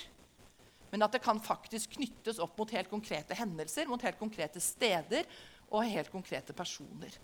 [0.92, 5.24] men at det kan faktisk knyttes opp mot helt konkrete hendelser, mot helt konkrete steder
[5.72, 7.16] og helt konkrete personer.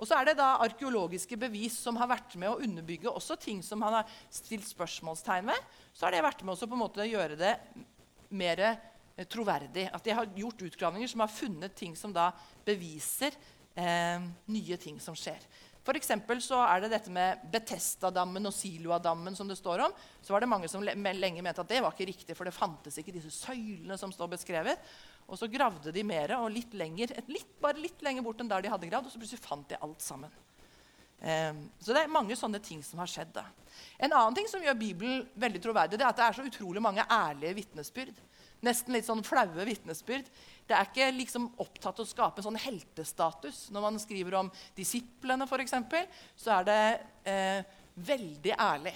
[0.00, 3.60] Og så er det da arkeologiske bevis som har vært med å underbygge også ting
[3.62, 5.68] som han har stilt spørsmålstegn ved.
[5.92, 7.52] Så har det vært med også på en måte å gjøre det
[8.32, 9.90] mer eh, troverdig.
[9.92, 12.30] At de har gjort utgravninger som har funnet ting som da
[12.64, 13.36] beviser
[13.76, 14.24] eh,
[14.56, 15.44] nye ting som skjer.
[15.82, 19.94] For så er det dette med Betestadammen og Siloadammen som det står om.
[20.22, 23.00] Så var det mange som lenge mente at det var ikke riktig, for det fantes
[23.00, 24.78] ikke disse søylene som står beskrevet.
[25.26, 28.62] Og så gravde de mer, og litt lenger, litt, bare litt lenger bort enn der
[28.62, 29.10] de hadde gravd.
[29.10, 30.30] Og så plutselig fant de alt sammen.
[31.22, 33.34] Um, så det er mange sånne ting som har skjedd.
[33.34, 33.46] da.
[33.98, 36.82] En annen ting som gjør Bibelen veldig troverdig, det er at det er så utrolig
[36.82, 38.22] mange ærlige vitnesbyrd.
[38.62, 40.28] Nesten litt sånn flaue vitnesbyrd.
[40.68, 43.64] Det er ikke liksom opptatt av å skape sånn heltestatus.
[43.74, 45.74] Når man skriver om disiplene, f.eks.,
[46.38, 46.82] så er det
[47.26, 48.94] eh, veldig ærlig.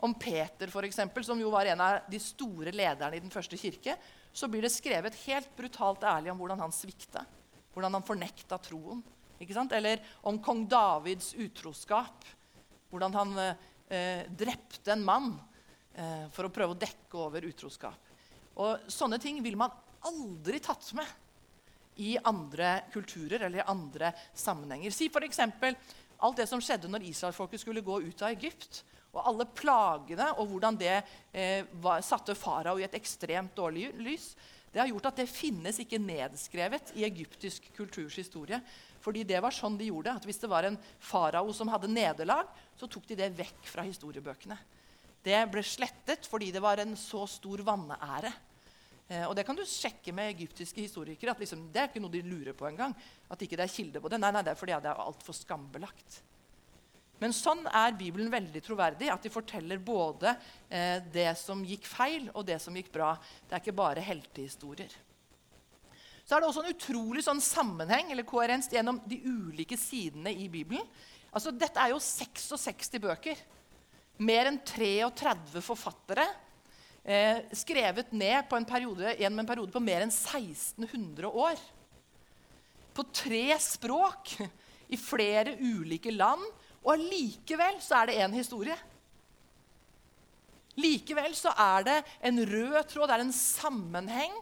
[0.00, 3.58] Om Peter, for eksempel, som jo var en av de store lederne i den første
[3.60, 3.98] kirke,
[4.32, 7.24] så blir det skrevet helt brutalt ærlig om hvordan han svikta.
[7.76, 9.04] Hvordan han fornekta troen.
[9.76, 12.24] Eller om kong Davids utroskap.
[12.88, 15.30] Hvordan han eh, drepte en mann
[15.92, 18.05] eh, for å prøve å dekke over utroskap.
[18.62, 19.74] Og Sånne ting ville man
[20.06, 21.06] aldri tatt med
[21.96, 24.92] i andre kulturer eller i andre sammenhenger.
[24.92, 25.40] Si f.eks.
[25.40, 28.82] alt det som skjedde når israelfolket skulle gå ut av Egypt
[29.16, 30.92] og alle plagene og hvordan det
[31.32, 34.34] eh, var, satte farao i et ekstremt dårlig lys,
[34.72, 38.58] det har gjort at det finnes ikke nedskrevet i egyptisk kulturs historie.
[39.00, 42.50] Fordi det var sånn de gjorde, at Hvis det var en farao som hadde nederlag,
[42.76, 44.58] så tok de det vekk fra historiebøkene.
[45.24, 48.32] Det ble slettet fordi det var en så stor vanære.
[49.08, 51.30] Eh, og Det kan du sjekke med egyptiske historikere.
[51.30, 52.94] at liksom, Det er ikke noe de lurer på engang.
[53.30, 54.20] At ikke det er kilde på det.
[54.20, 56.22] Nei, nei, det er fordi det er altfor skambelagt.
[57.18, 59.08] Men sånn er Bibelen veldig troverdig.
[59.12, 60.36] At de forteller både
[60.68, 63.14] eh, det som gikk feil, og det som gikk bra.
[63.46, 64.92] Det er ikke bare heltehistorier.
[66.26, 70.48] Så er det også en utrolig sånn sammenheng eller koherens gjennom de ulike sidene i
[70.50, 70.82] Bibelen.
[71.30, 73.38] Altså, dette er jo 66 bøker.
[74.26, 76.26] Mer enn 33 forfattere.
[77.06, 81.60] Eh, skrevet ned en periode, gjennom en periode på mer enn 1600 år.
[82.96, 84.32] På tre språk,
[84.94, 86.42] i flere ulike land
[86.86, 88.76] og allikevel så er det én historie.
[90.78, 94.34] Likevel så er det en rød tråd, det er en sammenheng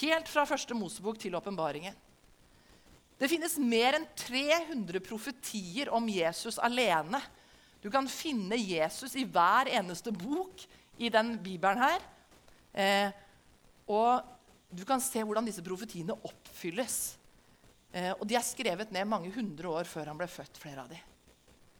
[0.00, 1.96] helt fra første Mosebok til åpenbaringen.
[3.18, 7.20] Det finnes mer enn 300 profetier om Jesus alene.
[7.80, 10.64] Du kan finne Jesus i hver eneste bok
[10.98, 12.04] i den bibelen her.
[12.74, 13.10] Eh,
[13.90, 14.22] og
[14.74, 16.98] du kan se hvordan disse profetiene oppfylles.
[17.94, 20.90] Eh, og de er skrevet ned mange hundre år før han ble født, flere av
[20.90, 21.12] dem.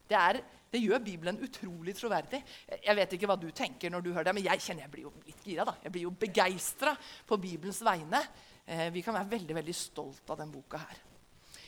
[0.04, 0.38] Det, er,
[0.70, 2.42] det, gjør Bibelen utrolig troverdig.
[2.84, 5.06] Jeg vet ikke hva du tenker når du hører det, men jeg kjenner jeg blir
[5.08, 5.66] jo litt gira.
[5.66, 5.74] da.
[5.82, 6.92] Jeg blir jo begeistra
[7.26, 8.20] på Bibelens vegne.
[8.64, 11.02] Eh, vi kan være veldig veldig stolt av den boka her.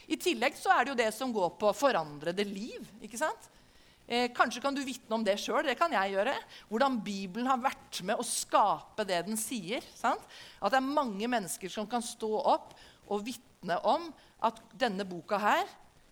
[0.07, 2.85] I tillegg så er det jo det som går på forandrede liv.
[3.03, 3.51] ikke sant?
[4.07, 5.67] Eh, kanskje kan du vitne om det sjøl.
[5.67, 6.35] Det kan jeg gjøre.
[6.71, 9.83] Hvordan Bibelen har vært med å skape det den sier.
[9.99, 10.23] Sant?
[10.61, 12.77] At det er mange mennesker som kan stå opp
[13.11, 14.07] og vitne om
[14.47, 15.65] at denne boka her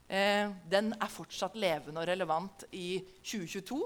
[0.09, 3.79] eh, den er fortsatt levende og relevant i 2022.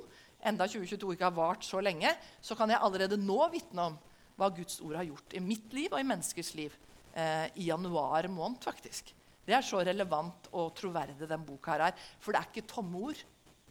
[0.48, 3.96] Enda 2022 ikke har vart så lenge, så kan jeg allerede nå vitne om
[4.38, 6.74] hva Guds ord har gjort i mitt liv og i menneskers liv
[7.12, 8.62] eh, i januar måned.
[8.64, 9.12] faktisk.
[9.44, 12.06] Det er så relevant og troverdig den boka her er.
[12.20, 13.20] For det er ikke tomme ord,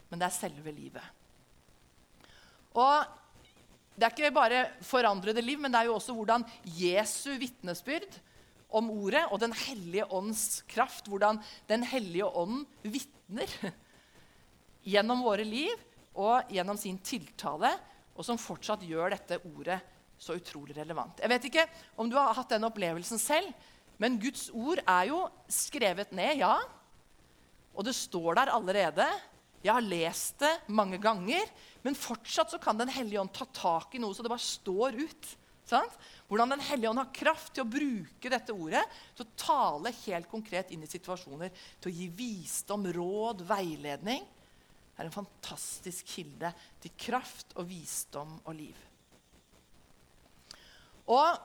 [0.10, 1.04] men det er selve livet.
[2.78, 3.08] Og
[3.98, 6.46] det er ikke bare forandrede liv, men det er jo også hvordan
[6.78, 8.20] Jesu vitnesbyrd
[8.78, 13.50] om ordet og Den hellige ånds kraft, hvordan Den hellige ånd vitner
[14.92, 15.74] gjennom våre liv
[16.18, 17.70] og gjennom sin tiltale,
[18.18, 19.78] og som fortsatt gjør dette ordet
[20.18, 21.20] så utrolig relevant.
[21.22, 21.66] Jeg vet ikke
[22.02, 23.52] om du har hatt den opplevelsen selv,
[24.02, 26.56] men Guds ord er jo skrevet ned, ja.
[27.78, 29.06] Og det står der allerede.
[29.64, 31.50] Jeg har lest det mange ganger,
[31.84, 34.98] men fortsatt så kan Den hellige ånd ta tak i noe så det bare står
[35.02, 35.30] ut.
[35.68, 35.98] Sant?
[36.30, 38.84] Hvordan Den hellige ånd har kraft til å bruke dette ordet
[39.18, 41.52] til å tale helt konkret inn i situasjoner.
[41.82, 44.24] Til å gi visdom, råd, veiledning.
[44.98, 48.78] Det er en fantastisk kilde til kraft og visdom og liv.
[51.08, 51.38] Og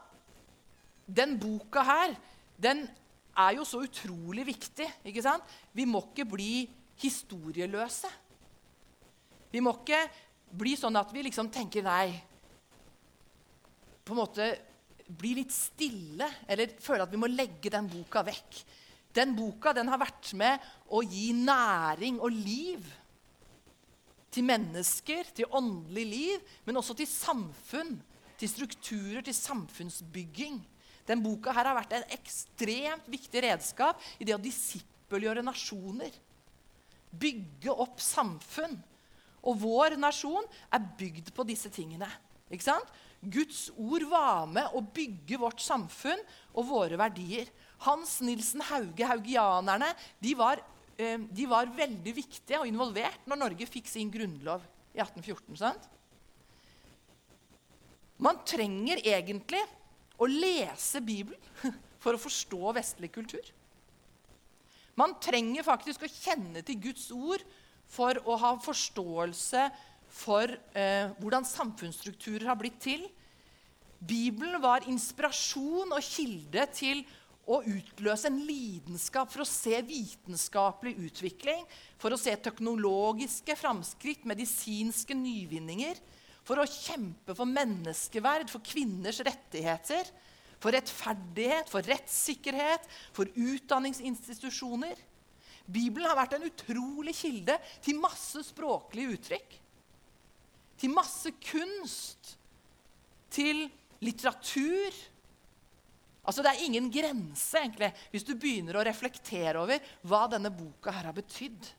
[1.06, 2.14] den boka her,
[2.56, 2.86] den
[3.36, 4.88] er jo så utrolig viktig.
[5.04, 5.44] ikke sant?
[5.72, 6.54] Vi må ikke bli
[7.02, 8.10] historieløse.
[9.52, 10.02] Vi må ikke
[10.52, 12.12] bli sånn at vi liksom tenker nei.
[14.02, 14.46] På en måte
[15.12, 18.62] bli litt stille eller føle at vi må legge den boka vekk.
[19.12, 22.86] Den boka den har vært med å gi næring og liv
[24.32, 27.98] til mennesker, til åndelig liv, men også til samfunn
[28.42, 30.58] til strukturer, til samfunnsbygging.
[31.06, 36.10] Den boka her har vært et ekstremt viktig redskap i det å disippelgjøre nasjoner.
[37.12, 38.78] Bygge opp samfunn.
[39.42, 42.08] Og vår nasjon er bygd på disse tingene.
[42.52, 42.90] Ikke sant?
[43.22, 46.20] Guds ord var med å bygge vårt samfunn
[46.52, 47.46] og våre verdier.
[47.86, 50.62] Hans Nilsen Hauge, haugianerne, de var,
[50.98, 54.62] eh, de var veldig viktige og involvert når Norge fikk sin grunnlov
[54.94, 55.56] i 1814.
[55.56, 55.88] sant?
[58.22, 59.62] Man trenger egentlig
[60.18, 61.40] å lese Bibelen
[62.02, 63.42] for å forstå vestlig kultur.
[64.98, 67.44] Man trenger faktisk å kjenne til Guds ord
[67.92, 69.64] for å ha forståelse
[70.12, 73.06] for eh, hvordan samfunnsstrukturer har blitt til.
[74.02, 77.04] Bibelen var inspirasjon og kilde til
[77.48, 81.64] å utløse en lidenskap for å se vitenskapelig utvikling,
[81.98, 85.98] for å se teknologiske framskritt, medisinske nyvinninger
[86.46, 90.08] for å kjempe for menneskeverd, for kvinners rettigheter,
[90.62, 95.00] for rettferdighet, for rettssikkerhet, for utdanningsinstitusjoner.
[95.66, 99.56] Bibelen har vært en utrolig kilde til masse språklige uttrykk.
[100.82, 102.36] Til masse kunst.
[103.32, 103.64] Til
[104.02, 105.00] litteratur.
[106.22, 110.94] Altså, Det er ingen grense egentlig, hvis du begynner å reflektere over hva denne boka
[110.94, 111.70] her har betydd.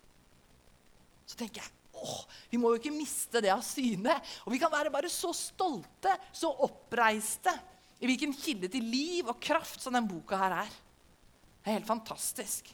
[1.24, 1.72] Så tenker jeg
[2.04, 4.18] åh, vi må jo ikke miste det av syne.
[4.44, 7.54] Og vi kan være bare så stolte, så oppreiste
[8.04, 10.72] i hvilken kilde til liv og kraft som den boka her er.
[11.64, 12.68] Det er helt fantastisk.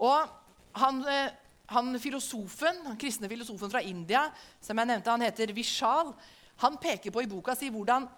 [0.00, 0.30] Og
[0.80, 1.34] han, eh,
[1.68, 4.30] han filosofen, han kristne filosofen fra India
[4.64, 6.14] som jeg nevnte, han heter Vishal,
[6.64, 8.08] han peker på i boka si hvordan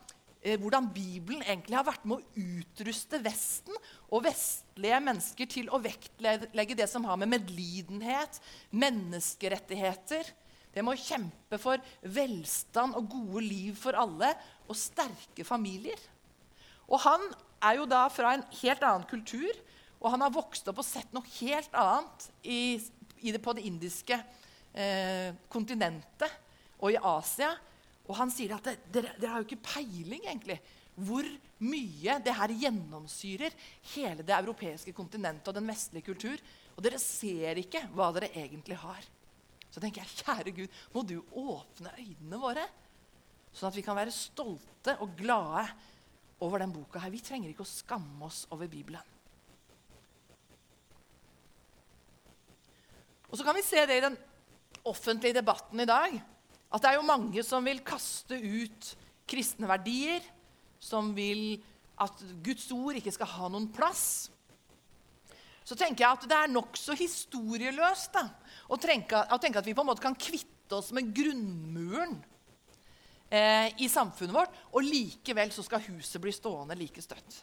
[0.44, 3.74] eh, hvordan Bibelen egentlig har vært med å utruste Vesten
[4.12, 8.38] og vestlige mennesker til å vektlegge det som har med medlidenhet,
[8.70, 10.30] menneskerettigheter
[10.72, 11.80] Det med å kjempe for
[12.14, 14.32] velstand og gode liv for alle
[14.66, 15.98] og sterke familier.
[16.88, 17.26] Og han
[17.62, 19.52] er jo da fra en helt annen kultur,
[20.02, 22.80] og han har vokst opp og sett noe helt annet i,
[23.22, 26.40] i det, på det indiske eh, kontinentet
[26.80, 27.52] og i Asia.
[28.08, 30.58] Og han sier at dere, har jo ikke peiling egentlig
[30.92, 31.24] hvor
[31.64, 33.54] mye det her gjennomsyrer
[33.94, 36.42] hele det europeiske kontinentet og den vestlige kultur.
[36.74, 39.06] Og dere ser ikke hva dere egentlig har.
[39.72, 42.66] Så tenker jeg, kjære Gud, må du åpne øynene våre,
[43.52, 45.64] sånn at vi kan være stolte og glade
[46.44, 47.12] over den boka her.
[47.12, 49.00] Vi trenger ikke å skamme oss over Bibelen.
[53.32, 54.18] Og så kan vi se det i den
[54.84, 56.18] offentlige debatten i dag.
[56.72, 58.90] At det er jo mange som vil kaste ut
[59.28, 60.20] kristne verdier,
[60.82, 61.62] som vil
[62.02, 64.28] at Guds ord ikke skal ha noen plass.
[65.64, 68.26] Så tenker jeg at det er nokså historieløst da,
[68.72, 72.16] å, tenke, å tenke at vi på en måte kan kvitte oss med grunnmuren
[73.28, 77.42] eh, i samfunnet vårt, og likevel så skal huset bli stående like støtt.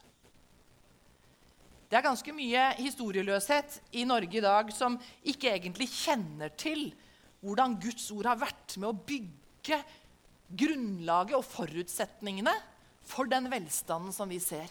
[1.90, 6.92] Det er ganske mye historieløshet i Norge i dag som ikke egentlig kjenner til
[7.42, 9.80] hvordan Guds ord har vært med å bygge
[10.60, 12.54] grunnlaget og forutsetningene
[13.10, 14.70] for den velstanden som vi ser.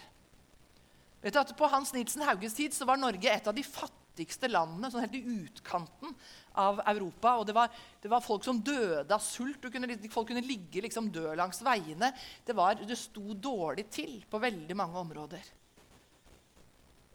[1.23, 4.08] Vet du at På Hans Nilsen Hauges tid så var Norge et av de fattigste
[4.51, 6.15] landene sånn helt i utkanten
[6.59, 7.37] av Europa.
[7.39, 7.71] og Det var,
[8.03, 9.63] det var folk som døde av sult.
[9.73, 12.13] Kunne, folk kunne ligge liksom død langs veiene.
[12.45, 15.53] Det, var, det sto dårlig til på veldig mange områder.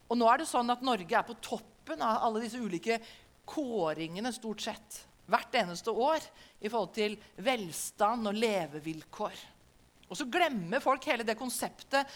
[0.10, 3.00] Og nå er det sånn at Norge er på toppen av alle disse ulike
[3.50, 5.00] kåringene stort sett
[5.32, 6.24] hvert eneste år
[6.60, 9.36] i forhold til velstand og levevilkår.
[10.12, 12.10] Og så glemmer folk hele det konseptet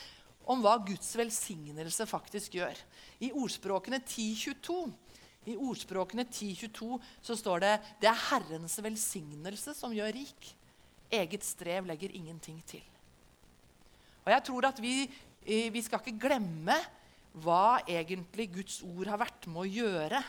[0.48, 2.80] om hva Guds velsignelse faktisk gjør.
[3.24, 4.82] I ordspråkene 1022
[5.48, 10.50] i ordspråkene 1022 så står det det er Herrens velsignelse som gjør rik.
[11.08, 12.84] Eget strev legger ingenting til.
[14.26, 15.08] Og jeg tror at vi,
[15.48, 16.76] eh, vi skal ikke glemme
[17.40, 20.20] hva egentlig Guds ord har vært med å gjøre.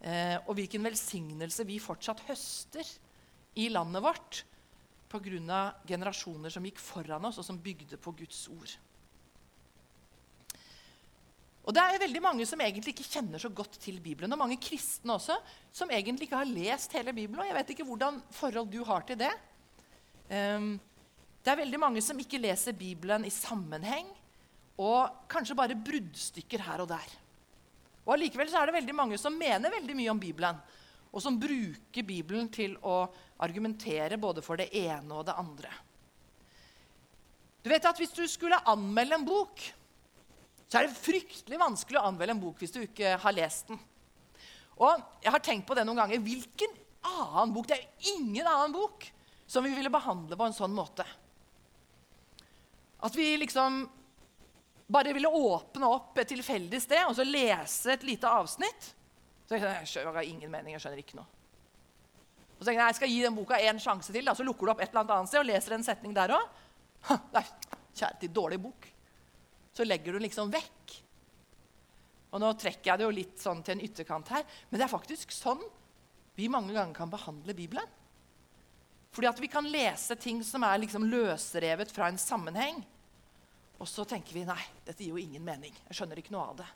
[0.00, 2.84] Eh, og hvilken velsignelse vi fortsatt høster
[3.56, 4.44] i landet vårt
[5.08, 5.74] pga.
[5.86, 8.76] generasjoner som gikk foran oss, og som bygde på Guds ord.
[11.70, 14.32] Og Det er veldig mange som egentlig ikke kjenner så godt til Bibelen.
[14.34, 15.36] Og mange kristne også,
[15.70, 17.38] som egentlig ikke har lest hele Bibelen.
[17.38, 19.30] og Jeg vet ikke hvordan forhold du har til det.
[20.34, 20.80] Um,
[21.44, 24.10] det er veldig mange som ikke leser Bibelen i sammenheng,
[24.82, 27.14] og kanskje bare bruddstykker her og der.
[28.02, 30.58] Og Allikevel er det veldig mange som mener veldig mye om Bibelen,
[31.14, 33.04] og som bruker Bibelen til å
[33.46, 35.70] argumentere både for det ene og det andre.
[37.62, 39.70] Du vet at Hvis du skulle anmelde en bok,
[40.70, 43.78] så er det fryktelig vanskelig å anmelde en bok hvis du ikke har lest den.
[44.78, 46.22] Og jeg har tenkt på det noen ganger.
[46.22, 46.76] Hvilken
[47.10, 47.66] annen bok?
[47.66, 49.08] Det er jo ingen annen bok
[49.50, 51.04] som vi ville behandle på en sånn måte.
[53.02, 53.82] At vi liksom
[54.90, 58.92] bare ville åpne opp et tilfeldig sted og så lese et lite avsnitt.
[59.50, 61.26] Så jeg, jeg har ingen mening, jeg skjønner ikke noe.
[62.54, 64.22] Og så tenker jeg, jeg skal gi den boka en sjanse til.
[64.22, 64.36] Da.
[64.38, 66.56] Så lukker du opp et eller annet sted og leser en setning der òg.
[67.10, 68.86] Kjære til dårlig bok
[69.76, 70.96] så legger du liksom vekk.
[72.30, 74.92] Og nå trekker jeg det jo litt sånn til en ytterkant her, men det er
[74.92, 75.62] faktisk sånn
[76.38, 77.96] vi mange ganger kan behandle Bibelen.
[79.10, 82.78] Fordi at vi kan lese ting som er liksom løsrevet fra en sammenheng.
[83.80, 85.74] Og så tenker vi nei, dette gir jo ingen mening.
[85.88, 86.68] Jeg skjønner ikke noe av det.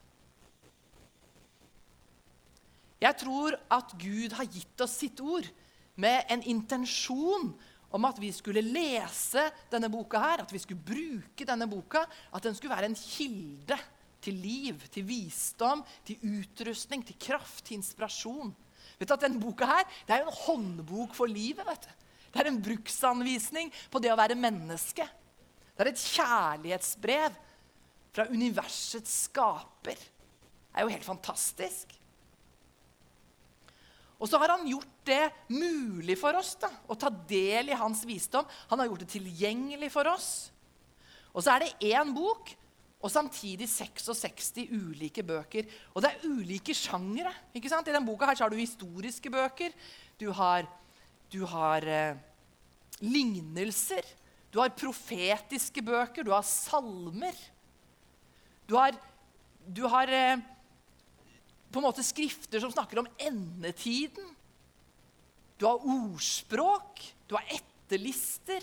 [3.04, 5.46] Jeg tror at Gud har gitt oss sitt ord
[6.00, 7.52] med en intensjon
[7.94, 12.02] om at vi skulle lese denne boka, her, at vi skulle bruke denne boka.
[12.34, 13.78] At den skulle være en kilde
[14.24, 18.50] til liv, til visdom, til utrustning, til kraft, til inspirasjon.
[18.98, 21.66] Vet du at denne boka her, Det er jo en håndbok for livet.
[21.66, 21.92] vet du.
[22.32, 25.06] Det er en bruksanvisning på det å være menneske.
[25.74, 27.36] Det er et kjærlighetsbrev
[28.14, 29.94] fra universets skaper.
[29.94, 31.94] Det er jo helt fantastisk.
[34.22, 38.04] Og så har han gjort det mulig for oss da, å ta del i hans
[38.08, 38.46] visdom.
[38.70, 40.28] Han har gjort det tilgjengelig for oss.
[41.34, 42.54] Og så er det én bok
[43.04, 45.66] og samtidig 66 ulike bøker.
[45.92, 47.34] Og det er ulike sjangere.
[47.52, 47.88] ikke sant?
[47.88, 49.74] I denne boka her har du historiske bøker.
[50.16, 50.64] Du har,
[51.28, 52.16] du har eh,
[53.04, 54.06] lignelser.
[54.48, 56.24] Du har profetiske bøker.
[56.24, 57.36] Du har salmer.
[58.64, 58.96] Du har,
[59.68, 60.40] du har eh,
[61.74, 64.30] på en måte skrifter som snakker om endetiden.
[65.58, 68.62] Du har ordspråk, du har etterlister.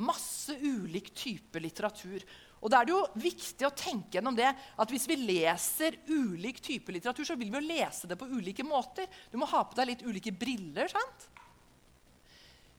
[0.00, 2.24] Masse ulik type litteratur.
[2.60, 6.60] Og da er det jo viktig å tenke gjennom det at hvis vi leser ulik
[6.64, 9.08] type litteratur, så vil vi jo lese det på ulike måter.
[9.32, 10.88] Du må ha på deg litt ulike briller.
[10.92, 11.28] sant?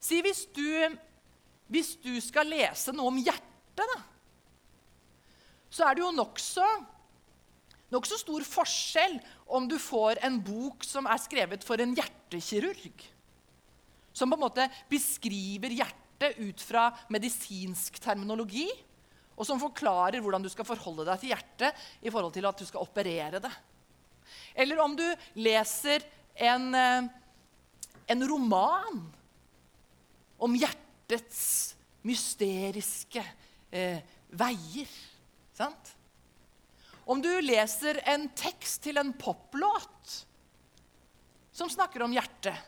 [0.01, 0.97] Si hvis du,
[1.73, 3.99] hvis du skal lese noe om hjertet, da,
[5.71, 6.65] så er det jo nokså
[7.91, 9.17] nokså stor forskjell
[9.51, 13.03] om du får en bok som er skrevet for en hjertekirurg.
[14.11, 18.67] Som på en måte beskriver hjertet ut fra medisinsk terminologi.
[19.39, 22.67] Og som forklarer hvordan du skal forholde deg til hjertet i forhold til at du
[22.67, 23.53] skal operere det.
[24.55, 25.05] Eller om du
[25.39, 26.03] leser
[26.35, 27.07] en, eh,
[28.11, 29.01] en roman
[30.41, 31.41] om hjertets
[32.07, 33.23] mysteriske
[33.71, 34.91] eh, veier.
[35.55, 35.95] Sant?
[37.05, 40.17] Om du leser en tekst til en poplåt
[41.51, 42.67] som snakker om hjertet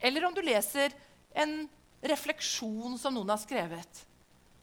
[0.00, 0.94] Eller om du leser
[1.36, 1.68] en
[2.00, 4.06] refleksjon som noen har skrevet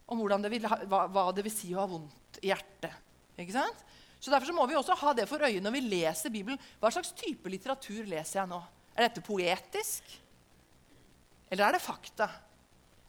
[0.08, 2.94] om det vil, hva, hva, det vil si å ha vondt i hjertet.
[3.36, 3.82] Ikke sant?
[4.18, 6.58] Så Derfor så må vi også ha det for øye når vi leser Bibelen.
[6.80, 8.58] Hva slags type litteratur leser jeg nå?
[8.96, 10.08] Er dette poetisk?
[11.52, 12.26] Eller er det fakta?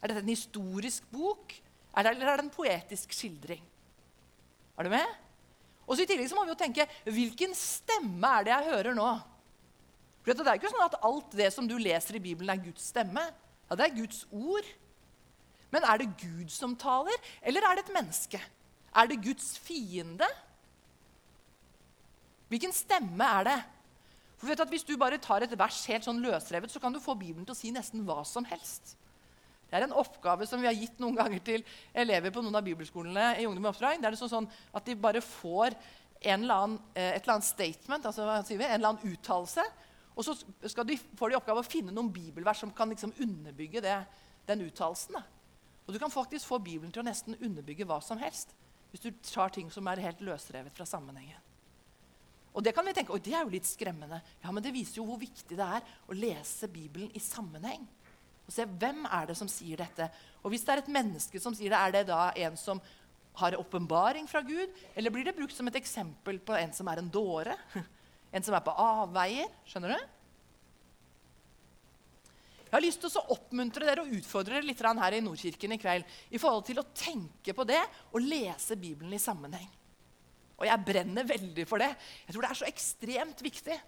[0.00, 1.56] Er dette en historisk bok?
[1.96, 3.62] Eller er det en poetisk skildring?
[4.78, 5.18] Er du med?
[5.86, 8.96] Og så I tillegg så må vi jo tenke hvilken stemme er det jeg hører
[8.96, 9.08] nå?
[10.20, 12.90] For Det er ikke sånn at alt det som du leser i Bibelen, er Guds
[12.92, 13.24] stemme.
[13.66, 14.68] Ja, Det er Guds ord.
[15.70, 18.40] Men er det Gud som taler, eller er det et menneske?
[18.94, 20.26] Er det Guds fiende?
[22.50, 23.58] Hvilken stemme er det?
[24.38, 27.00] For vet at Hvis du bare tar et vers helt sånn løsrevet, så kan du
[27.02, 28.96] få Bibelen til å si nesten hva som helst.
[29.70, 31.64] Det er en oppgave som vi har gitt noen ganger til
[31.94, 33.36] elever på noen av bibelskolene.
[33.38, 34.00] i Ungdom i oppdrag.
[34.02, 35.78] Det er sånn, sånn at de bare får
[36.20, 39.64] eller annen, eh, et eller annet statement, altså vi, en eller annen uttalelse.
[40.14, 40.34] Og så
[40.84, 43.96] de, får de oppgave å finne noen bibelvers som kan liksom underbygge det,
[44.50, 45.16] den uttalelsen.
[45.86, 48.52] Og du kan faktisk få Bibelen til å nesten underbygge hva som helst
[48.90, 51.38] hvis du tar ting som er helt løsrevet fra sammenhengen.
[52.50, 54.18] Og det kan vi tenke, det er jo litt skremmende.
[54.42, 57.86] Ja, Men det viser jo hvor viktig det er å lese Bibelen i sammenheng.
[58.50, 60.08] Og se hvem er det som sier dette.
[60.42, 62.80] Og hvis det er et menneske som sier det, er det da en som
[63.38, 64.72] har åpenbaring fra Gud?
[64.98, 67.56] Eller blir det brukt som et eksempel på en som er en dåre?
[68.30, 69.48] En som er på avveier?
[69.66, 70.10] Skjønner du?
[72.68, 75.78] Jeg har lyst til å oppmuntre dere og utfordre dere litt her i Nordkirken i
[75.82, 77.80] kveld i forhold til å tenke på det
[78.12, 79.66] og lese Bibelen i sammenheng.
[80.60, 81.90] Og jeg brenner veldig for det.
[82.28, 83.80] Jeg tror det er så ekstremt viktig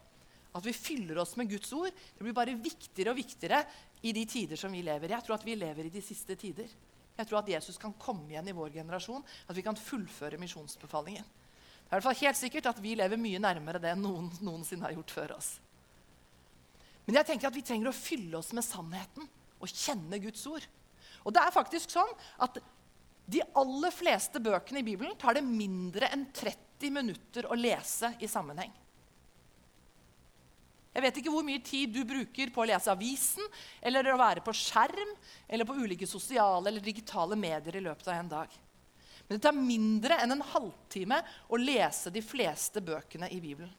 [0.53, 1.95] at vi fyller oss med Guds ord.
[1.95, 3.63] Det blir bare viktigere og viktigere
[4.03, 5.15] i de tider som vi lever i.
[5.15, 6.71] Jeg tror at vi lever i de siste tider.
[7.17, 11.25] Jeg tror at Jesus kan komme igjen i vår generasjon, at vi kan fullføre misjonsbefalingen.
[11.25, 14.31] Det er i hvert fall helt sikkert at vi lever mye nærmere det enn noen
[14.41, 15.51] noensinne har gjort før oss.
[17.05, 19.27] Men jeg tenker at vi trenger å fylle oss med sannheten
[19.63, 20.65] og kjenne Guds ord.
[21.23, 22.11] Og det er faktisk sånn
[22.43, 22.57] at
[23.33, 28.31] de aller fleste bøkene i Bibelen tar det mindre enn 30 minutter å lese i
[28.31, 28.73] sammenheng.
[30.93, 33.47] Jeg vet ikke hvor mye tid du bruker på å lese avisen
[33.81, 35.15] eller å være på skjerm
[35.49, 38.59] eller på ulike sosiale eller digitale medier i løpet av en dag.
[39.27, 43.73] Men det tar mindre enn en halvtime å lese de fleste bøkene i Bibelen.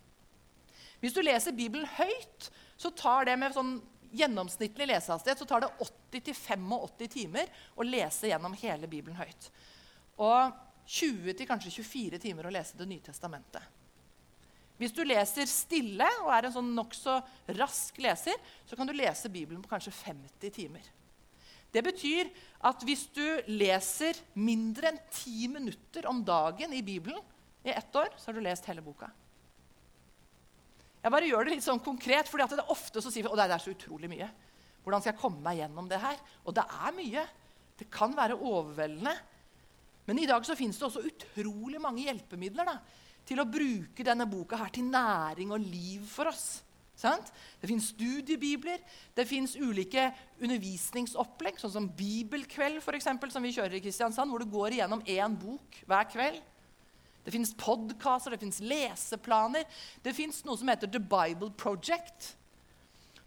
[1.04, 2.50] Hvis du leser Bibelen høyt,
[2.80, 3.76] så tar det med sånn
[4.14, 5.72] gjennomsnittlig lesehastighet så tar det
[6.14, 9.50] 80-85 timer å lese gjennom hele Bibelen høyt.
[10.22, 10.54] Og
[10.88, 13.64] 20-24 timer å lese Det nye testamentet.
[14.82, 17.20] Hvis du leser stille og er en sånn nokså
[17.60, 20.88] rask leser, så kan du lese Bibelen på kanskje 50 timer.
[21.74, 22.30] Det betyr
[22.70, 27.22] at hvis du leser mindre enn ti minutter om dagen i Bibelen
[27.66, 29.10] i ett år, så har du lest hele boka.
[31.04, 33.42] Jeg bare gjør det litt sånn konkret, for det er ofte så sier vi, at
[33.42, 34.30] det er så utrolig mye.
[34.84, 36.20] Hvordan skal jeg komme meg gjennom det her?
[36.46, 37.24] Og det er mye.
[37.80, 39.16] Det kan være overveldende.
[40.08, 42.78] Men i dag så fins det også utrolig mange hjelpemidler da,
[43.28, 46.62] til å bruke denne boka her til næring og liv for oss.
[47.04, 47.32] Sant?
[47.60, 48.80] Det fins studiebibler,
[49.18, 50.06] det fins ulike
[50.40, 55.02] undervisningsopplegg, sånn som Bibelkveld, for eksempel, som vi kjører i Kristiansand, hvor du går igjennom
[55.10, 56.40] én bok hver kveld.
[57.24, 59.68] Det fins podkaster, det fins leseplaner.
[60.04, 62.34] Det fins noe som heter The Bible Project.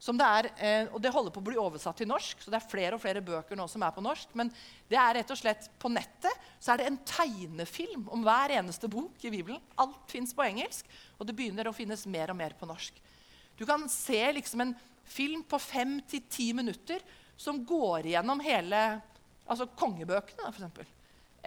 [0.06, 2.70] Det er, eh, og det holder på å bli oversatt til norsk, så det er
[2.70, 4.34] flere og flere bøker nå som er på norsk.
[4.38, 4.52] Men
[4.86, 8.90] det er rett og slett på nettet så er det en tegnefilm om hver eneste
[8.92, 9.58] bok i Bibelen.
[9.82, 10.86] Alt fins på engelsk,
[11.18, 13.02] og det begynner å finnes mer og mer på norsk.
[13.58, 14.76] Du kan se liksom en
[15.06, 17.02] film på fem til ti minutter
[17.36, 18.82] som går igjennom hele
[19.46, 20.94] altså kongebøkene, f.eks.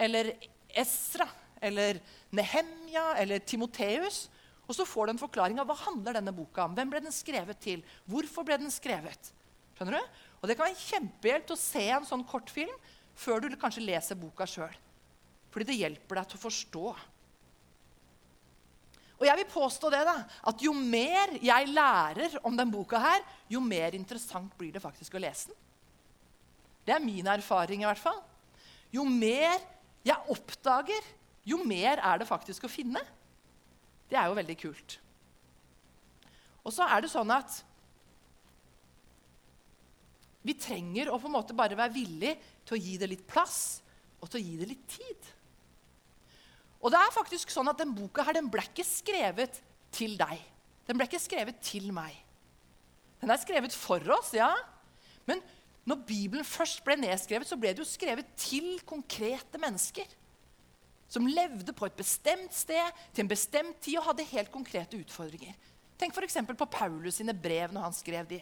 [0.00, 0.34] Eller
[0.80, 1.26] Esra
[1.60, 2.00] eller
[2.30, 4.28] Nehemja eller Timoteus.
[4.70, 6.76] Og så får du en forklaring av hva handler denne boka om.
[6.78, 7.80] Hvem ble den skrevet til?
[8.06, 9.32] Hvorfor ble den skrevet?
[9.74, 10.18] Skjønner du?
[10.38, 12.76] Og Det kan være kjempehjelp å se en sånn kortfilm
[13.18, 14.76] før du kanskje leser boka sjøl.
[15.50, 16.84] Fordi det hjelper deg til å forstå.
[19.20, 20.16] Og jeg vil påstå det da,
[20.48, 25.18] at Jo mer jeg lærer om denne boka, her, jo mer interessant blir det faktisk
[25.18, 25.58] å lese den.
[26.86, 27.82] Det er min erfaring.
[27.82, 28.22] i hvert fall.
[28.94, 29.58] Jo mer
[30.06, 31.02] jeg oppdager,
[31.44, 33.02] jo mer er det faktisk å finne.
[34.10, 34.96] Det er jo veldig kult.
[36.66, 37.60] Og så er det sånn at
[40.44, 42.32] vi trenger å på en måte bare være villig
[42.66, 43.80] til å gi det litt plass
[44.20, 45.30] og til å gi det litt tid.
[46.80, 49.60] Og det er faktisk sånn at den boka her, den ble ikke skrevet
[49.92, 50.40] til deg.
[50.88, 52.14] Den ble ikke skrevet til meg.
[53.20, 54.48] Den er skrevet for oss, ja.
[55.28, 55.42] Men
[55.88, 60.08] når Bibelen først ble nedskrevet, så ble det jo skrevet til konkrete mennesker
[61.10, 65.56] som levde på et bestemt sted til en bestemt tid og hadde helt konkrete utfordringer.
[65.98, 66.38] Tenk f.eks.
[66.46, 68.38] på Paulus sine brev når han skrev de.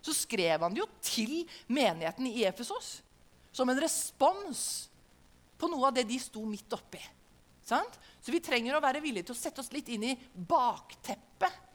[0.00, 3.00] Så skrev han det jo til menigheten i Efesos
[3.52, 4.62] som en respons
[5.58, 7.02] på noe av det de sto midt oppi.
[7.66, 7.98] Sant?
[8.22, 11.66] Så vi trenger å være villige til å sette oss litt inn i bakteppet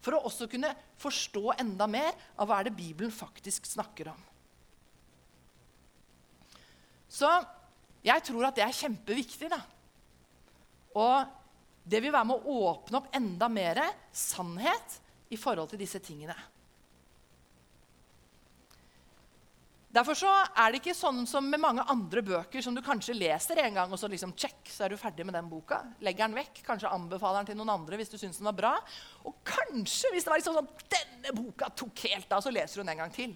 [0.00, 4.20] for å også kunne forstå enda mer av hva er det Bibelen faktisk snakker om.
[7.10, 7.28] Så
[8.04, 9.50] jeg tror at det er kjempeviktig.
[9.52, 9.60] da.
[10.96, 11.36] Og
[11.90, 13.82] det vil være med å åpne opp enda mer
[14.12, 16.36] sannhet i forhold til disse tingene.
[19.90, 23.58] Derfor så er det ikke sånn som med mange andre bøker som du kanskje leser
[23.58, 25.80] en gang, og så liksom check, så er du ferdig med den boka.
[26.06, 28.70] Legger den vekk, kanskje anbefaler den til noen andre hvis du syns den var bra.
[29.26, 32.84] Og kanskje, hvis det var liksom sånn denne boka tok helt av, så leser du
[32.84, 33.34] den en gang til.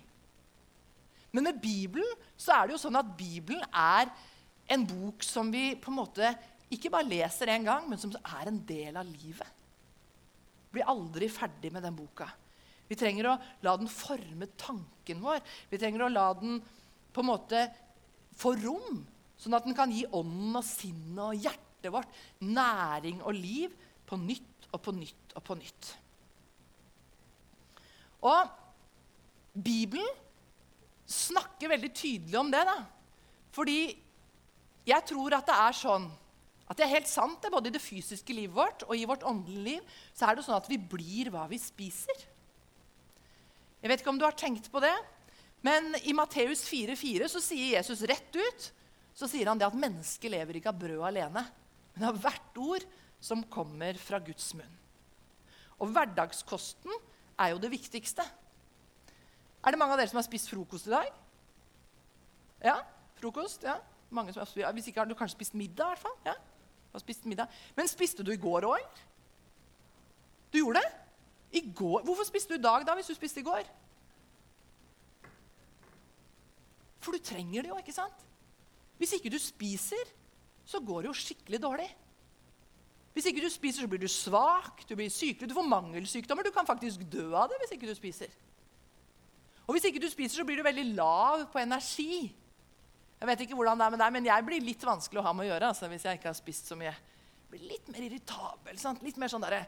[1.35, 4.15] Men med Bibelen så er det jo sånn at Bibelen er
[4.67, 6.31] en bok som vi på en måte
[6.73, 9.63] ikke bare leser en gang, men som er en del av livet.
[10.75, 12.27] Blir aldri ferdig med den boka.
[12.89, 15.41] Vi trenger å la den forme tanken vår.
[15.71, 16.59] Vi trenger å la den
[17.15, 17.63] på en måte
[18.37, 19.05] få rom,
[19.39, 23.73] sånn at den kan gi ånden og sinnet og hjertet vårt næring og liv
[24.09, 25.91] på nytt og på nytt og på nytt.
[28.25, 28.53] Og
[29.55, 30.09] Bibelen
[31.07, 32.65] snakker veldig tydelig om det.
[32.67, 32.79] da.
[33.55, 33.79] Fordi
[34.89, 36.11] jeg tror at det er sånn
[36.65, 39.25] at det er helt sant, det, både i det fysiske livet vårt og i vårt
[39.29, 42.23] åndelige liv, så er det sånn at vi blir hva vi spiser.
[43.85, 44.95] Jeg vet ikke om du har tenkt på det,
[45.65, 48.71] men i Matteus 4,4 så sier Jesus rett ut
[49.15, 51.45] så sier han det at mennesket lever ikke av brød alene,
[51.95, 52.87] men av hvert ord
[53.23, 54.73] som kommer fra Guds munn.
[55.79, 56.91] Og hverdagskosten
[57.39, 58.25] er jo det viktigste.
[59.65, 61.13] Er det mange av dere som har spist frokost i dag?
[62.65, 62.79] Ja?
[63.21, 63.63] Frokost?
[63.69, 63.79] ja.
[64.15, 65.85] Mange som har Hvis ikke har du kanskje spist middag.
[65.85, 66.19] i hvert fall.
[66.25, 66.35] Ja,
[66.99, 67.51] spist middag.
[67.77, 69.01] Men spiste du i går òg?
[70.53, 70.93] Du gjorde det?
[71.59, 72.05] I går?
[72.07, 73.67] Hvorfor spiste du i dag, da, hvis du spiste i går?
[77.03, 78.23] For du trenger det jo, ikke sant?
[78.99, 80.09] Hvis ikke du spiser,
[80.65, 81.89] så går det jo skikkelig dårlig.
[83.15, 86.47] Hvis ikke du spiser, så blir du svak, du blir sykelig, du får mangelsykdommer.
[86.47, 88.31] Du kan faktisk dø av det hvis ikke du spiser.
[89.67, 92.33] Og hvis ikke du spiser, så blir du veldig lav på energi.
[93.25, 95.31] Jeg vet ikke hvordan det er med deg, men jeg blir litt vanskelig å ha
[95.33, 96.91] med å gjøre altså, hvis jeg ikke har spist så mye.
[96.93, 98.77] Jeg blir litt mer irritabel.
[98.83, 99.01] Sant?
[99.01, 99.63] Litt mer sånn derre.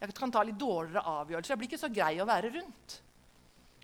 [0.00, 1.52] Jeg kan ta litt dårligere avgjørelser.
[1.52, 2.96] Jeg blir ikke så grei å være rundt.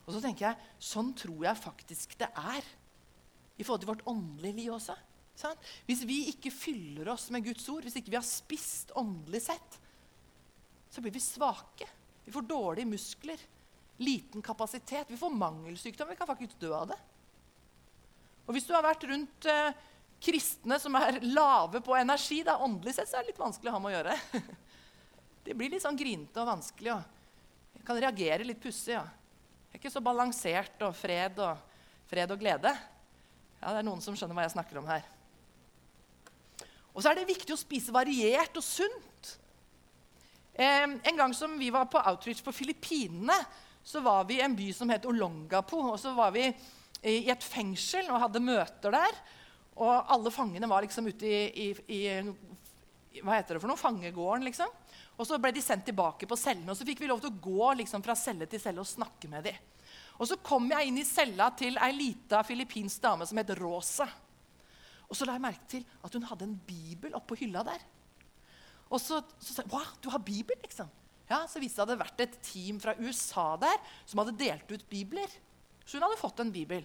[0.06, 2.64] Og så tenker jeg, Sånn tror jeg faktisk det er
[3.60, 4.96] i forhold til vårt åndelige liv også.
[5.36, 5.70] Sant?
[5.84, 9.80] Hvis vi ikke fyller oss med Guds ord, hvis ikke vi har spist åndelig sett,
[10.88, 11.92] så blir vi svake.
[12.24, 13.44] Vi får dårlige muskler,
[14.00, 15.12] liten kapasitet.
[15.12, 16.08] Vi får mangelsykdom.
[16.08, 17.02] Vi kan faktisk dø av det.
[18.50, 19.76] Og hvis du har vært rundt eh,
[20.18, 23.74] kristne som er lave på energi, da, åndelig sett, så er det litt vanskelig å
[23.76, 24.16] ha med å gjøre.
[25.46, 28.96] De blir litt sånn grinete og vanskelig og kan reagere litt pussig.
[28.96, 29.04] Ja.
[29.06, 31.62] Det er ikke så balansert og fred og,
[32.10, 32.74] fred og glede.
[33.60, 35.06] Ja, Det er noen som skjønner hva jeg snakker om her.
[36.90, 39.32] Og så er det viktig å spise variert og sunt.
[40.58, 43.38] Eh, en gang som vi var på outreach på Filippinene,
[43.86, 45.86] så var vi i en by som het Olongapo.
[45.94, 46.50] og så var vi
[47.06, 49.20] i et fengsel og hadde møter der.
[49.80, 53.80] Og alle fangene var liksom ute i, i, i hva heter det for noe?
[53.80, 54.70] Fangegården, liksom.
[55.20, 56.70] Og så ble de sendt tilbake på cellene.
[56.72, 59.30] Og så fikk vi lov til å gå liksom, fra celle til celle og snakke
[59.32, 59.58] med dem.
[60.20, 64.06] Og så kom jeg inn i cella til ei lita filippinsk dame som het Rosa.
[65.08, 67.82] Og så la jeg merke til at hun hadde en bibel oppå hylla der.
[68.90, 70.90] Og så, så sa jeg wow, du har bibel, liksom.
[71.30, 74.88] Ja, Så viste det hadde vært et team fra USA der som hadde delt ut
[74.90, 75.30] bibler.
[75.84, 76.84] Så hun hadde fått en bibel.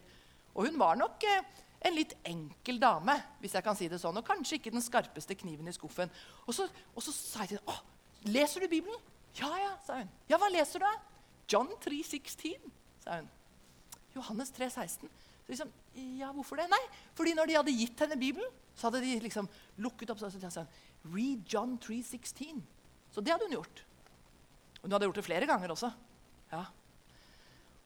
[0.55, 1.43] Og hun var nok eh,
[1.85, 4.17] en litt enkel dame, hvis jeg kan si det sånn.
[4.19, 6.11] Og kanskje ikke den skarpeste kniven i skuffen.
[6.45, 7.93] Og så, og så sa jeg til henne
[8.25, 9.01] 'Leser du Bibelen?'
[9.35, 10.09] 'Ja, ja', sa hun.
[10.29, 10.97] 'Ja, hva leser du, da?'
[11.47, 12.71] 'John 3,16',
[13.03, 13.29] sa hun.
[14.15, 15.09] Johannes 3,16.
[15.47, 15.71] Liksom,
[16.17, 16.69] ja, hvorfor det?
[16.69, 16.81] Nei,
[17.13, 20.69] fordi når de hadde gitt henne Bibelen, så hadde de liksom lukket opp og sagt
[21.05, 22.63] 'Read John 3,16'.
[23.11, 23.85] Så det hadde hun gjort.
[24.81, 25.91] Hun hadde gjort det flere ganger også.
[26.51, 26.65] Ja.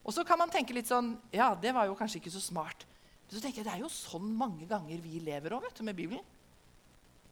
[0.04, 2.86] Og så kan man tenke litt sånn Ja, det var jo kanskje ikke så smart.
[3.26, 6.24] Men så tenker jeg, det er jo sånn mange ganger vi lever også, med Bibelen.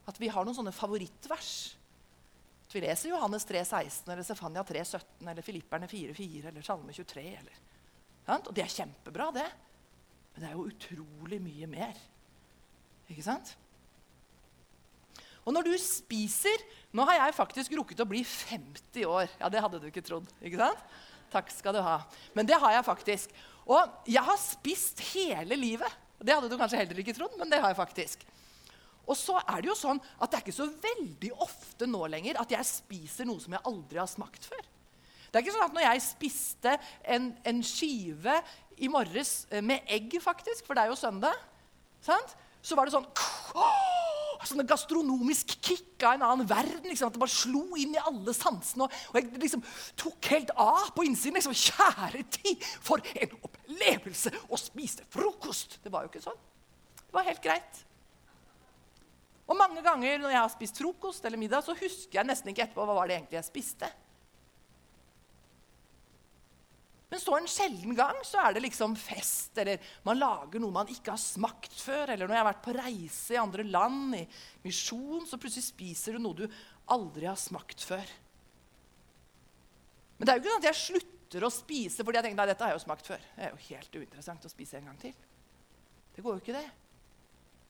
[0.07, 1.53] At vi har noen sånne favorittvers.
[2.69, 6.65] At vi leser Johannes 3, 16, eller Stefania 3, 17, eller Filipperne 4, 4, eller
[6.65, 7.25] Salme 23.
[7.41, 7.57] Eller,
[8.37, 9.47] og det er kjempebra, det.
[10.31, 11.99] Men det er jo utrolig mye mer.
[13.09, 13.55] Ikke sant?
[15.43, 16.61] Og når du spiser
[16.93, 19.27] Nå har jeg faktisk rukket å bli 50 år.
[19.41, 20.29] Ja, Det hadde du ikke trodd.
[20.41, 20.79] ikke sant?
[21.33, 21.99] Takk skal du ha.
[22.37, 23.33] Men det har jeg faktisk.
[23.69, 25.97] Og jeg har spist hele livet.
[26.19, 28.25] Det hadde du kanskje heller ikke trodd, men det har jeg faktisk.
[29.09, 32.41] Og så er det jo sånn at det er ikke så veldig ofte nå lenger
[32.41, 34.67] at jeg spiser noe som jeg aldri har smakt før.
[35.29, 36.75] Det er ikke sånn at når jeg spiste
[37.15, 38.37] en, en skive
[38.81, 41.37] i morges eh, med egg, faktisk, for det er jo søndag,
[42.05, 42.37] sant?
[42.61, 43.07] så var det sånn
[44.47, 46.87] Sånn gastronomisk kick av en annen verden.
[46.87, 48.85] Liksom, at Det bare slo inn i alle sansene.
[48.85, 49.65] Og, og jeg liksom
[49.99, 51.39] tok helt av på innsiden.
[51.39, 55.79] liksom, Kjære tid, for en opplevelse å spise frokost!
[55.83, 56.39] Det var jo ikke sånn.
[57.01, 57.83] Det var helt greit.
[59.49, 62.67] Og mange ganger når jeg har spist frokost eller middag, så husker jeg nesten ikke
[62.67, 63.89] etterpå hva var det egentlig jeg spiste.
[67.09, 70.91] Men så en sjelden gang så er det liksom fest, eller man lager noe man
[70.93, 72.11] ikke har smakt før.
[72.13, 74.25] Eller når jeg har vært på reise i andre land, i
[74.67, 76.45] misjon, så plutselig spiser du noe du
[76.93, 78.13] aldri har smakt før.
[80.19, 82.49] Men det er jo ikke sånn at jeg slutter å spise fordi jeg tenker, nei,
[82.51, 83.25] dette har jeg jo smakt før.
[83.35, 85.17] Det er jo helt uinteressant å spise en gang til.
[86.13, 86.65] Det går jo ikke, det.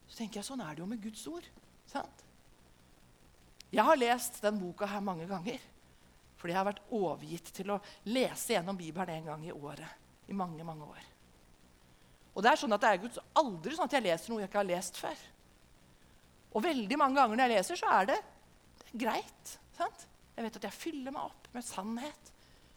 [0.10, 1.48] Så tenker jeg, sånn er det jo med Guds ord.
[1.88, 2.26] sant?
[3.70, 5.62] Jeg har lest den boka her mange ganger.
[6.40, 10.08] Fordi jeg har vært overgitt til å lese gjennom Bibelen en gang i året.
[10.30, 11.08] I mange, mange år.
[12.36, 14.62] Og Det er sånn at det er aldri sånn at jeg leser noe jeg ikke
[14.62, 15.24] har lest før.
[16.56, 18.20] Og veldig mange ganger når jeg leser, så er det,
[18.80, 19.58] det er greit.
[19.76, 20.06] sant?
[20.38, 22.32] Jeg vet at jeg fyller meg opp med sannhet.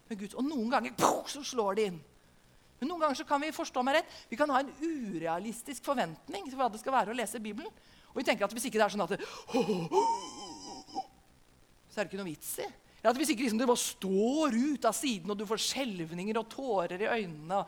[0.09, 0.33] med Gud.
[0.35, 2.01] Og noen ganger pof, så slår det inn.
[2.81, 6.49] Men noen ganger så kan vi forstå meg rett, vi kan ha en urealistisk forventning
[6.49, 7.71] til hva det skal være å lese Bibelen.
[8.11, 9.23] Og vi tenker at hvis ikke det er sånn at det,
[11.93, 12.67] Så er det ikke noe vits i.
[13.03, 16.37] Ja, at Hvis ikke liksom det bare står ut av siden, og du får skjelvninger
[16.39, 17.59] og tårer i øynene,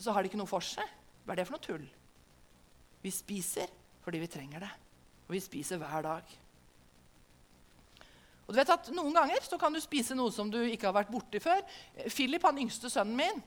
[0.00, 0.86] så har det ikke noe for seg.
[1.24, 1.86] Hva er det for noe tull?
[3.00, 4.70] Vi spiser fordi vi trenger det.
[5.28, 6.36] Og vi spiser hver dag.
[8.48, 10.96] Og du vet at Noen ganger så kan du spise noe som du ikke har
[10.96, 11.60] vært borti før.
[12.08, 13.42] Philip, han yngste sønnen min,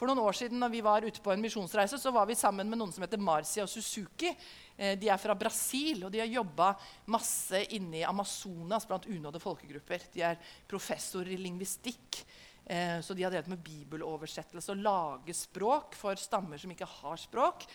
[0.00, 2.68] for noen år siden når vi var ute på en misjonsreise, så var vi sammen
[2.70, 4.30] med noen som heter Marcia og Suzuki.
[4.72, 6.70] Eh, de er fra Brasil, og de har jobba
[7.12, 10.08] masse inne i Amazonas blant unådde folkegrupper.
[10.14, 10.40] De er
[10.70, 12.22] professorer i lingvistikk.
[12.64, 17.20] Eh, så de har drevet med bibeloversettelse og lage språk for stammer som ikke har
[17.20, 17.68] språk,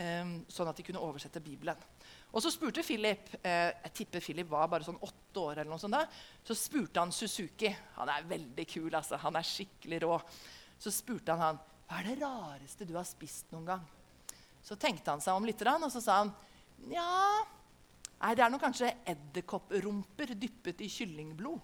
[0.00, 1.86] eh, sånn at de kunne oversette Bibelen.
[2.32, 5.94] Og så spurte Philip jeg tipper Philip var bare sånn åtte år, eller noe sånt
[5.94, 6.06] da,
[6.40, 7.68] så spurte han Suzuki.
[8.00, 9.20] Han er veldig kul, altså.
[9.20, 10.22] Han er skikkelig rå.
[10.78, 13.84] Så spurte han han, hva er det rareste du har spist noen gang.
[14.66, 16.34] Så tenkte han seg om litt, og så sa han
[16.90, 17.06] ja
[18.16, 21.58] Nei, det er nok kanskje edderkopprumper dyppet i kyllingblod.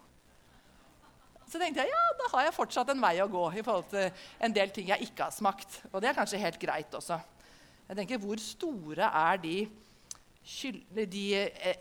[1.48, 4.26] Så tenkte jeg ja, da har jeg fortsatt en vei å gå i forhold til
[4.44, 5.78] en del ting jeg ikke har smakt.
[5.90, 7.18] Og det er kanskje helt greit også.
[7.88, 9.56] Jeg tenker, Hvor store er de,
[11.08, 11.24] de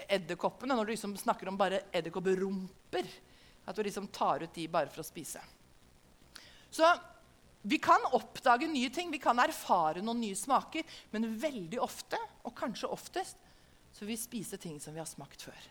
[0.07, 3.11] edderkoppene når du liksom snakker om bare edderkopprumper?
[3.67, 5.43] At du liksom tar ut de bare for å spise.
[6.71, 6.87] Så
[7.61, 12.55] vi kan oppdage nye ting, vi kan erfare noen nye smaker, men veldig ofte, og
[12.57, 13.37] kanskje oftest,
[13.93, 15.67] så vil vi spise ting som vi har smakt før.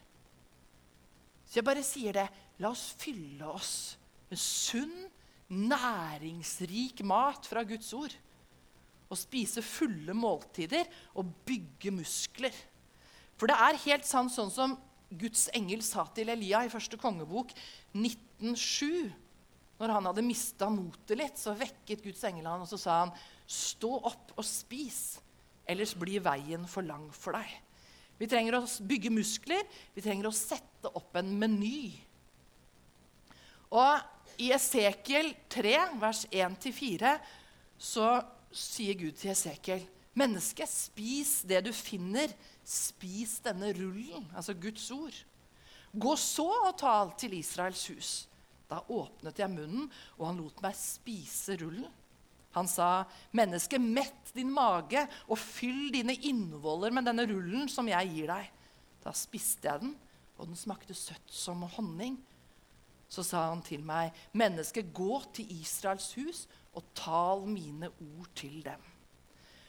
[1.51, 2.29] Så jeg bare sier det.
[2.63, 3.73] La oss fylle oss
[4.31, 5.09] med sunn,
[5.51, 8.13] næringsrik mat fra Guds ord.
[9.11, 10.87] Og spise fulle måltider
[11.19, 12.55] og bygge muskler.
[13.35, 14.77] For det er helt sant sånn som
[15.11, 17.51] Guds engel sa til Elia i første kongebok
[17.97, 19.11] 1907
[19.81, 23.13] når han hadde mista motet litt, så vekket Guds engel han, og så sa han,
[23.51, 25.19] 'Stå opp og spis,
[25.67, 27.57] ellers blir veien for lang for deg.'
[28.21, 29.65] Vi trenger å bygge muskler,
[29.95, 31.97] vi trenger å sette opp en meny.
[33.73, 37.15] Og i Esekiel 3, vers 1-4,
[37.81, 38.21] så
[38.53, 42.29] sier Gud til Esekiel, 'Menneske, spis det du finner.
[42.65, 45.17] Spis denne rullen.' Altså Guds ord.
[45.97, 48.29] Gå så og tal til Israels hus.
[48.71, 51.89] Da åpnet jeg munnen, og han lot meg spise rullen.
[52.55, 58.11] Han sa, 'Menneske, mett din mage og fyll dine innvoller med denne rullen som jeg
[58.11, 58.51] gir deg.'
[59.05, 59.95] Da spiste jeg den,
[60.37, 62.19] og den smakte søtt som honning.
[63.09, 68.63] Så sa han til meg, 'Menneske, gå til Israels hus og tal mine ord til
[68.65, 68.83] dem.'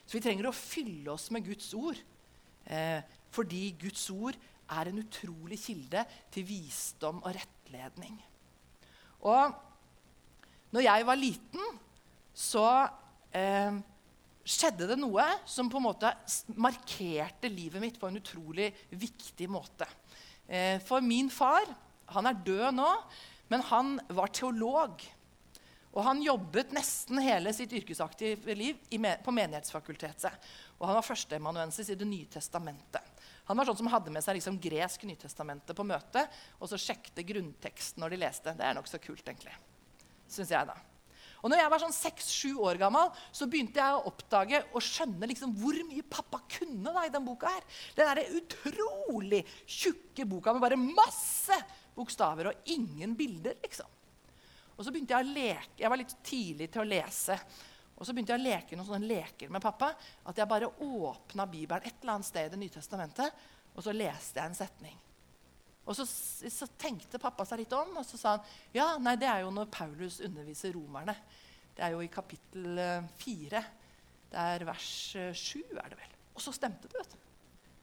[0.06, 1.97] Så vi trenger å fylle oss med Guds ord,
[2.66, 4.36] eh, fordi Guds ord
[4.70, 8.18] er en utrolig kilde til visdom og rettledning.
[9.28, 9.53] Og
[10.72, 11.80] når jeg var liten,
[12.34, 12.65] så
[13.36, 13.80] eh,
[14.41, 16.11] skjedde det noe som på en måte
[16.55, 19.88] markerte livet mitt på en utrolig viktig måte.
[20.47, 21.67] Eh, for min far
[22.11, 22.91] han er død nå,
[23.51, 25.03] men han var teolog.
[25.91, 28.80] Og han jobbet nesten hele sitt yrkesaktive liv
[29.24, 30.51] på Menighetsfakultetet.
[30.80, 33.11] Og han var førsteemanuensis i Det nye testamentet.
[33.50, 37.26] Han var sånn som hadde med seg liksom gresk Nytestamentet på møtet og så sjekket
[37.28, 38.56] grunnteksten når de leste.
[38.58, 39.54] Det er nokså kult, egentlig.
[40.32, 40.78] Synes jeg da.
[41.42, 45.30] Og når jeg var sånn seks-sju år gammel, så begynte jeg å oppdage og skjønne
[45.32, 47.50] liksom hvor mye pappa kunne da i den boka.
[47.50, 47.66] her.
[47.98, 51.58] Den der utrolig tjukke boka med bare masse
[51.98, 53.58] bokstaver og ingen bilder.
[53.64, 53.89] liksom.
[54.78, 55.82] Og så begynte Jeg å leke.
[55.82, 57.38] Jeg var litt tidlig til å lese.
[58.02, 59.91] Og så begynte jeg å leke noen sånne leker med pappa.
[60.26, 63.43] At jeg bare åpna Bibelen et eller annet sted i Det nye testamentet,
[63.76, 64.95] og så leste jeg en setning.
[65.86, 69.30] Og så, så, tenkte pappa seg litt om, og så sa han ja, nei, det
[69.30, 71.14] er jo når Paulus underviser romerne.
[71.78, 73.64] Det er jo i kapittel eh, fire.
[74.32, 74.91] Det er vers
[75.22, 76.18] eh, sju, er det vel.
[76.34, 77.04] Og så stemte det.
[77.04, 77.30] vet du.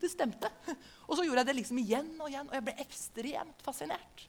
[0.03, 0.51] Det stemte.
[1.09, 4.27] Og så gjorde jeg det liksom igjen og igjen, og jeg ble ekstremt fascinert.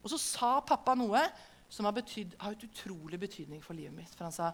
[0.00, 1.20] Og så sa pappa noe
[1.70, 4.14] som har, betyd, har et utrolig betydning for livet mitt.
[4.16, 4.50] For han sa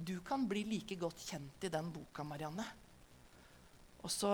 [0.00, 2.64] du kan bli like godt kjent i den boka, Marianne.
[4.00, 4.32] Og så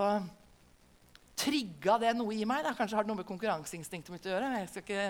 [1.37, 2.63] trigga det noe i meg.
[2.65, 2.73] Da.
[2.77, 4.51] Kanskje har det noe med konkurranseinstinktet mitt å gjøre.
[4.61, 5.07] jeg skal ikke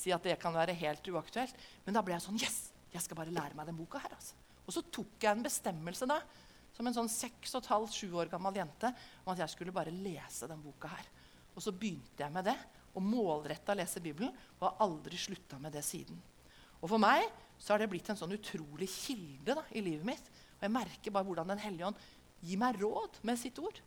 [0.00, 1.66] si at det kan være helt uaktuelt.
[1.84, 2.60] Men da ble jeg sånn Yes!
[2.90, 4.16] Jeg skal bare lære meg den boka her.
[4.16, 4.34] Altså.
[4.66, 6.16] Og så tok jeg en bestemmelse da,
[6.74, 8.90] som en sånn seks og et halvt, sju år gammel jente
[9.22, 11.06] om at jeg skulle bare lese den boka her.
[11.54, 12.56] Og så begynte jeg med det,
[12.94, 16.18] og målretta lese Bibelen, og har aldri slutta med det siden.
[16.80, 17.26] Og for meg
[17.60, 20.32] så har det blitt en sånn utrolig kilde da, i livet mitt.
[20.58, 22.02] Og jeg merker bare hvordan Den hellige ånd
[22.40, 23.82] gir meg råd med sitt ord.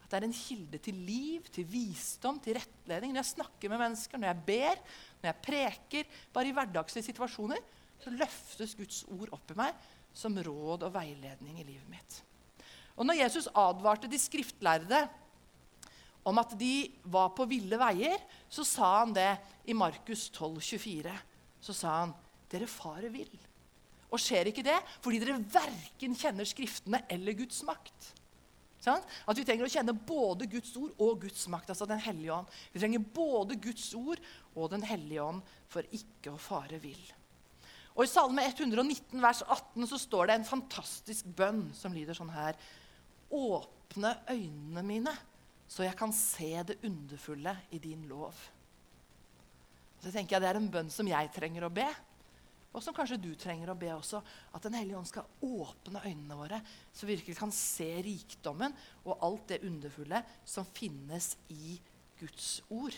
[0.00, 3.12] At det er en kilde til liv, til visdom, til rettledning.
[3.12, 4.80] Når jeg snakker med mennesker, når jeg ber,
[5.20, 7.60] når jeg preker, bare i hverdagslige situasjoner,
[8.00, 12.22] så løftes Guds ord opp i meg som råd og veiledning i livet mitt.
[12.96, 15.04] Og når Jesus advarte de skriftlærde
[16.26, 18.18] om at de var på ville veier,
[18.50, 19.30] så sa han det
[19.70, 21.14] i Markus 12, 24.
[21.64, 22.16] Så sa han,
[22.50, 23.30] 'Dere fare vil.
[24.10, 28.10] Og skjer ikke det fordi dere verken kjenner Skriftene eller Guds makt?
[28.80, 29.02] Sånn?
[29.28, 32.52] At vi trenger å kjenne både Guds ord og Guds makt, altså Den hellige ånd.
[32.72, 34.22] Vi trenger både Guds ord
[34.54, 37.02] og Den hellige ånd for ikke å fare vill.
[37.92, 42.32] Og I Salme 119, vers 18, så står det en fantastisk bønn som lyder sånn
[42.32, 42.56] her.
[43.28, 45.12] Åpne øynene mine,
[45.68, 48.38] så jeg kan se det underfulle i din lov.
[50.00, 51.84] Så tenker jeg Det er en bønn som jeg trenger å be,
[52.70, 54.20] og som kanskje du trenger å be også.
[54.54, 56.60] At Den hellige ånd skal åpne øynene våre,
[56.94, 61.80] så vi virkelig kan se rikdommen og alt det underfulle som finnes i
[62.20, 62.94] Guds ord.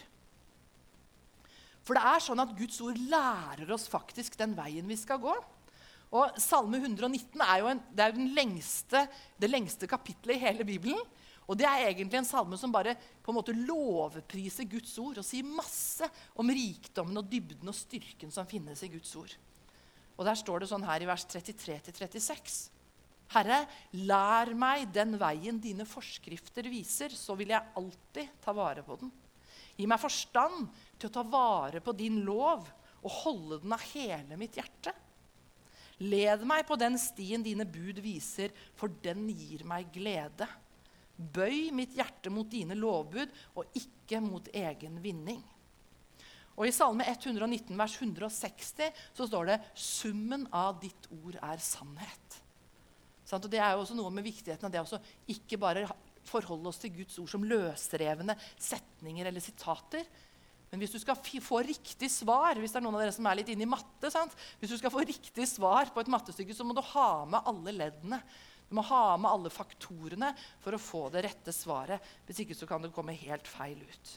[1.82, 5.34] For det er sånn at Guds ord lærer oss faktisk den veien vi skal gå.
[6.12, 9.06] Og Salme 119 er jo en, det er jo lengste,
[9.40, 11.00] det lengste kapittelet i hele Bibelen.
[11.48, 12.94] Og det er egentlig en salme som bare
[13.24, 16.06] på en måte lovpriser Guds ord og sier masse
[16.38, 19.32] om rikdommen og dybden og styrken som finnes i Guds ord.
[20.22, 22.60] Og Der står det sånn her i vers 33-36.
[23.32, 23.64] Herre,
[24.06, 29.10] lær meg den veien dine forskrifter viser, så vil jeg alltid ta vare på den.
[29.74, 32.68] Gi meg forstand til å ta vare på din lov
[33.02, 34.92] og holde den av hele mitt hjerte.
[36.06, 40.46] Led meg på den stien dine bud viser, for den gir meg glede.
[41.16, 45.42] Bøy mitt hjerte mot dine lovbud og ikke mot egen vinning.
[46.56, 52.40] Og I Salme 119, vers 160 så står det 'Summen av ditt ord er sannhet'.
[53.32, 55.88] Og Det er jo også noe med viktigheten av det å ikke bare
[56.22, 60.04] forholde oss til Guds ord som løsrevne setninger eller sitater,
[60.72, 63.36] men hvis du skal få riktig svar hvis det er noen av dere som er
[63.36, 64.32] litt inne i matte, sant?
[64.58, 67.74] hvis du skal få riktig svar på et mattestykke, så må du ha med alle
[67.76, 68.22] leddene.
[68.70, 70.30] Du må ha med alle faktorene
[70.64, 72.00] for å få det rette svaret.
[72.24, 74.14] Hvis ikke så kan det komme helt feil ut.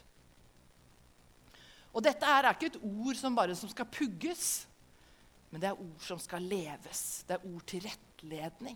[1.96, 4.66] Og dette er ikke et ord som bare som skal pugges,
[5.52, 7.24] men det er ord som skal leves.
[7.24, 8.76] Det er ord til rettledning.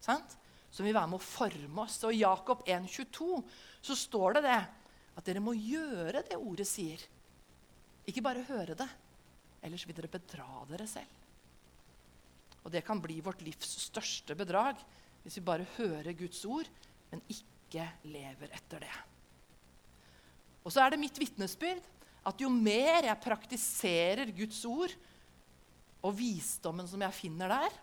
[0.00, 0.38] Sant?
[0.72, 1.98] Som vil være med å forme oss.
[2.08, 3.28] Og I Jakob 1,22
[3.84, 4.62] så står det det
[5.14, 7.02] at dere må gjøre det ordet sier.
[8.08, 8.88] Ikke bare høre det,
[9.64, 11.20] ellers vil dere bedra dere selv.
[12.64, 14.80] Og det kan bli vårt livs største bedrag
[15.24, 16.68] hvis vi bare hører Guds ord,
[17.12, 18.94] men ikke lever etter det.
[20.64, 21.84] Og så er det mitt vitnesbyrd
[22.24, 24.94] at jo mer jeg praktiserer Guds ord
[26.04, 27.80] og visdommen som jeg finner der,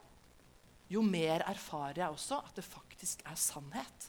[0.91, 4.07] jo mer erfarer jeg også at det faktisk er sannhet,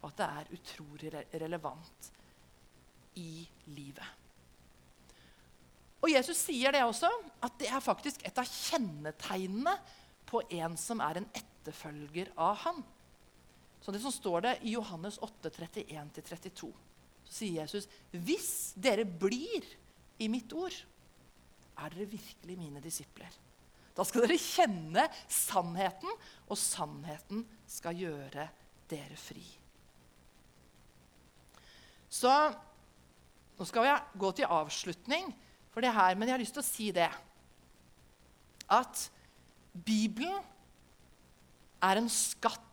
[0.00, 1.12] og at det er utrolig
[1.42, 2.10] relevant
[3.20, 3.44] i
[3.76, 4.06] livet.
[6.04, 7.08] Og Jesus sier det også,
[7.44, 9.72] at det er faktisk et av kjennetegnene
[10.28, 12.82] på en som er en etterfølger av han.
[13.80, 16.68] Så det som står det i Johannes 8, 31-32,
[17.24, 19.66] så sier Jesus hvis dere blir
[20.22, 20.74] i mitt ord,
[21.74, 23.32] er dere virkelig mine disipler.
[23.94, 26.10] Da skal dere kjenne sannheten,
[26.50, 28.48] og sannheten skal gjøre
[28.90, 29.44] dere fri.
[32.10, 32.30] Så
[33.54, 35.30] nå skal vi gå til avslutning
[35.74, 37.10] for det her, men jeg har lyst til å si det.
[38.70, 39.06] At
[39.74, 40.42] Bibelen
[41.82, 42.63] er en skatt.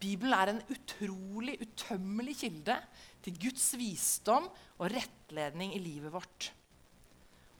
[0.00, 2.76] Bibelen er en utrolig, utømmelig kilde
[3.24, 4.48] til Guds visdom
[4.78, 6.50] og rettledning i livet vårt.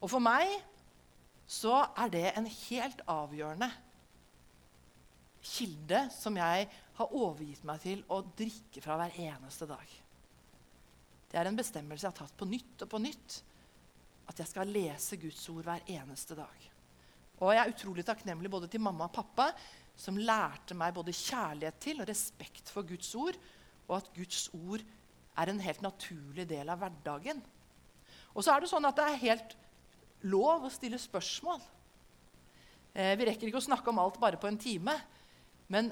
[0.01, 0.49] Og for meg
[1.51, 3.68] så er det en helt avgjørende
[5.41, 6.68] kilde som jeg
[6.99, 9.95] har overgitt meg til å drikke fra hver eneste dag.
[11.30, 13.38] Det er en bestemmelse jeg har tatt på nytt og på nytt
[14.30, 16.66] at jeg skal lese Guds ord hver eneste dag.
[17.41, 19.49] Og jeg er utrolig takknemlig både til mamma og pappa,
[19.99, 23.38] som lærte meg både kjærlighet til og respekt for Guds ord,
[23.88, 24.84] og at Guds ord
[25.41, 27.43] er en helt naturlig del av hverdagen.
[28.34, 29.57] Og så er det sånn at det er helt
[30.30, 31.61] lov å stille spørsmål.
[32.95, 34.95] Eh, vi rekker ikke å snakke om alt bare på en time.
[35.70, 35.91] Men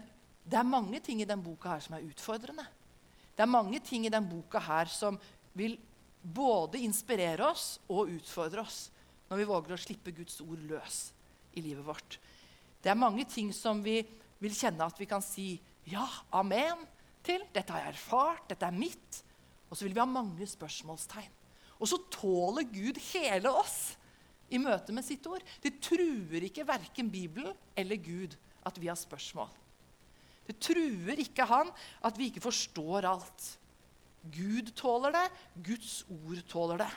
[0.48, 2.64] det er mange ting i den boka her som er utfordrende.
[3.36, 5.18] Det er mange ting i den boka her som
[5.58, 5.76] vil
[6.22, 8.88] både inspirere oss og utfordre oss
[9.28, 10.98] når vi våger å slippe Guds ord løs
[11.54, 12.18] i livet vårt.
[12.88, 13.98] Det er mange ting som vi
[14.40, 15.58] vil kjenne at vi kan si
[15.92, 16.86] ja, amen
[17.20, 17.42] til.
[17.52, 19.18] Dette har jeg erfart, dette er mitt.
[19.68, 21.34] Og så vil vi ha mange spørsmålstegn.
[21.76, 23.98] Og så tåler Gud hele oss
[24.48, 25.44] i møte med sitt ord.
[25.60, 29.50] Det truer ikke verken Bibelen eller Gud at vi har spørsmål.
[30.48, 31.68] Det truer ikke han
[32.08, 33.50] at vi ikke forstår alt.
[34.32, 35.26] Gud tåler det,
[35.60, 36.88] Guds ord tåler det.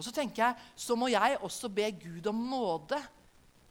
[0.00, 3.02] Og så tenker jeg, så må jeg også be Gud om nåde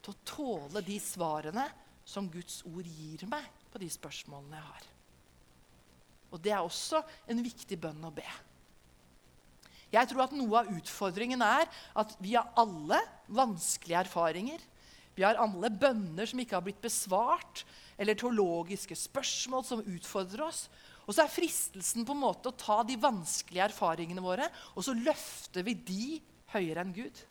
[0.04, 1.68] til å tåle de svarene
[2.06, 4.90] som Guds ord gir meg på de spørsmålene jeg har.
[6.34, 8.26] Og det er også en viktig bønn å be.
[9.94, 11.68] Jeg tror at Noe av utfordringen er
[12.02, 12.98] at vi har alle
[13.30, 14.62] vanskelige erfaringer.
[15.14, 17.62] Vi har alle bønner som ikke har blitt besvart,
[18.02, 20.66] eller teologiske spørsmål som utfordrer oss.
[21.06, 24.96] Og så er fristelsen på en måte å ta de vanskelige erfaringene våre og så
[24.98, 26.06] løfter vi de
[26.56, 27.22] høyere enn Gud.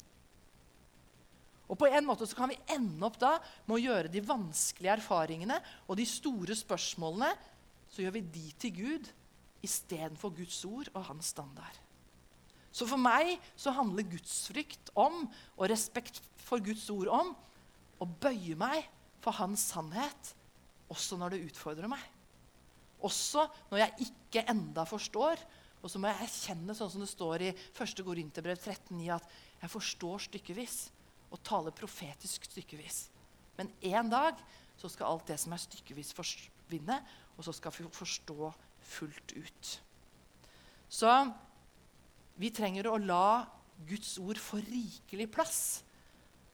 [1.71, 3.37] Og på en måte så kan vi ende opp da
[3.69, 7.31] med å gjøre de vanskelige erfaringene og de store spørsmålene
[7.93, 9.09] så gjør vi de til Gud
[9.63, 11.79] istedenfor Guds ord og hans standard.
[12.73, 15.27] Så for meg så handler gudsfrykt om,
[15.61, 17.35] og respekt for Guds ord om,
[18.01, 18.89] å bøye meg
[19.23, 20.33] for hans sannhet
[20.93, 22.01] også når det utfordrer meg.
[23.05, 25.41] Også når jeg ikke enda forstår.
[25.83, 28.03] Og så må jeg erkjenne, sånn som det står i 1.
[28.07, 29.31] Korinterbrev 13,9, at
[29.63, 30.77] jeg forstår stykkevis
[31.33, 33.07] og tale profetisk stykkevis.
[33.59, 34.41] Men en dag
[34.79, 36.99] så skal alt det som er stykkevis, forsvinne,
[37.37, 38.53] og så skal vi forstå
[38.93, 39.73] fullt ut.
[40.93, 41.11] Så
[42.41, 43.45] vi trenger å la
[43.89, 45.63] Guds ord få rikelig plass,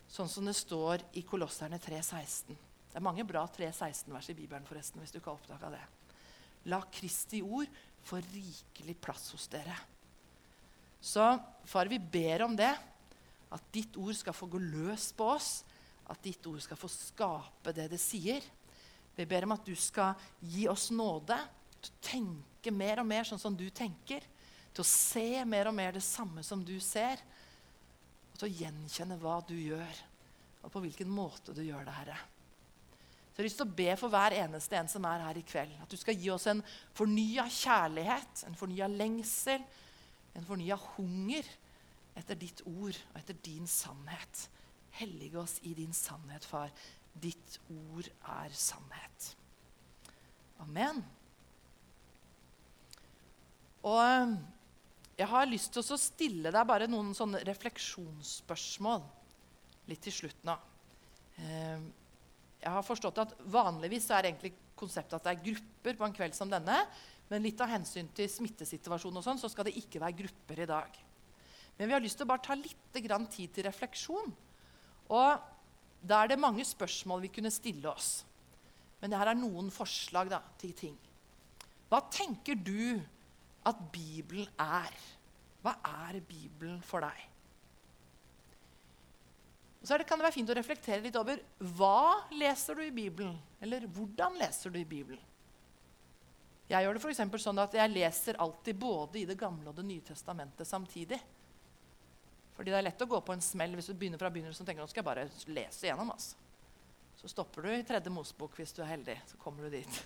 [0.09, 2.57] sånn som det står i Kolosserne 3,16.
[2.89, 5.83] Det er mange bra 3,16-vers i Bibelen, forresten, hvis du ikke har oppdaga det.
[6.73, 7.69] La Kristi ord
[8.09, 9.77] få rikelig plass hos dere.
[11.01, 11.25] Så
[11.69, 12.73] far, vi ber om det,
[13.55, 15.63] at ditt ord skal få gå løs på oss,
[16.09, 18.45] at ditt ord skal få skape det det sier.
[19.17, 21.37] Vi ber om at du skal gi oss nåde
[21.79, 24.25] til å tenke mer og mer sånn som du tenker.
[24.73, 27.21] Til å se mer og mer det samme som du ser,
[28.33, 30.03] og til å gjenkjenne hva du gjør,
[30.63, 32.19] og på hvilken måte du gjør det, Herre.
[33.29, 35.45] Så jeg har lyst til å be for hver eneste en som er her i
[35.47, 36.63] kveld, at du skal gi oss en
[36.99, 39.63] fornya kjærlighet, en fornya lengsel,
[40.35, 41.47] en fornya hunger
[42.19, 44.47] etter ditt ord og etter din sannhet.
[44.99, 46.73] Hellige oss i din sannhet, far.
[47.15, 49.33] Ditt ord er sannhet.
[50.65, 51.03] Amen.
[53.87, 54.35] Og
[55.19, 59.07] jeg har lyst til å stille deg bare noen sånne refleksjonsspørsmål
[59.89, 60.55] litt til slutt nå.
[61.43, 61.87] Ehm,
[62.59, 66.37] jeg har forstått at Vanligvis er egentlig konseptet at det er grupper på en kveld
[66.37, 66.83] som denne.
[67.29, 70.69] Men litt av hensyn til smittesituasjonen og sånn, så skal det ikke være grupper i
[70.69, 71.01] dag.
[71.79, 74.33] Men vi har lyst til å bare ta litt tid til refleksjon.
[75.15, 75.45] Og
[76.03, 78.25] da er det mange spørsmål vi kunne stille oss.
[78.99, 80.97] Men det her er noen forslag da, til ting.
[81.89, 82.99] Hva tenker du
[83.69, 84.93] at Bibelen er.
[85.63, 85.77] Hva
[86.07, 87.25] er Bibelen for deg?
[89.79, 91.41] Og så det, kan det være fint å reflektere litt over
[91.79, 93.37] hva leser du i Bibelen?
[93.63, 95.23] Eller hvordan leser du i Bibelen?
[96.69, 99.87] Jeg gjør det for sånn at jeg leser alltid både i Det gamle og Det
[99.89, 101.17] nye testamentet samtidig.
[102.59, 104.67] Fordi det er lett å gå på en smell hvis du begynner fra begynnelsen og
[104.67, 106.09] tenker nå skal jeg bare lese igjennom.
[106.11, 106.35] Altså.
[107.21, 109.15] Så stopper du i tredje Mosebok hvis du er heldig.
[109.31, 110.01] Så kommer du dit.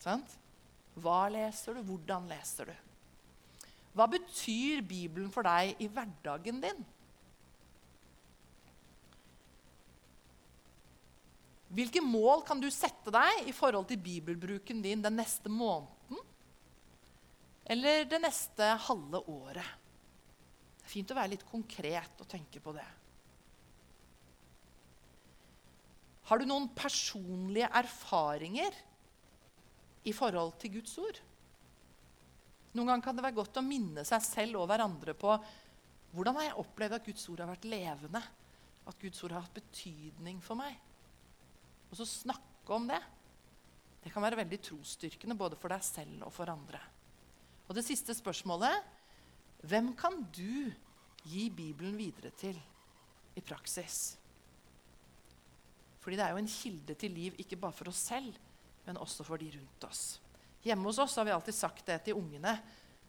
[1.04, 1.82] Hva leser du?
[1.84, 2.78] Hvordan leser du?
[3.92, 6.80] Hva betyr Bibelen for deg i hverdagen din?
[11.70, 16.24] Hvilke mål kan du sette deg i forhold til bibelbruken din den neste måneden?
[17.70, 19.79] Eller det neste halve året?
[20.80, 22.86] Det er fint å være litt konkret og tenke på det.
[26.30, 28.76] Har du noen personlige erfaringer
[30.08, 31.18] i forhold til Guds ord.
[32.76, 35.32] Noen ganger kan det være godt å minne seg selv og hverandre på
[36.14, 38.20] hvordan har jeg opplevd at Guds ord har vært levende,
[38.90, 40.74] at Guds ord har hatt betydning for meg.
[41.90, 42.98] Og så snakke om det.
[44.00, 46.80] Det kan være veldig trosstyrkende både for deg selv og for andre.
[47.68, 48.98] Og det siste spørsmålet
[49.60, 50.70] hvem kan du
[51.28, 52.56] gi Bibelen videre til
[53.36, 54.16] i praksis?
[56.00, 58.32] Fordi det er jo en kilde til liv ikke bare for oss selv,
[58.86, 60.20] men også for de rundt oss.
[60.64, 62.54] Hjemme hos oss har vi alltid sagt det til ungene,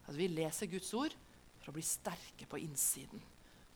[0.06, 1.14] at vi leser Guds ord
[1.62, 3.20] for å bli sterke på innsiden.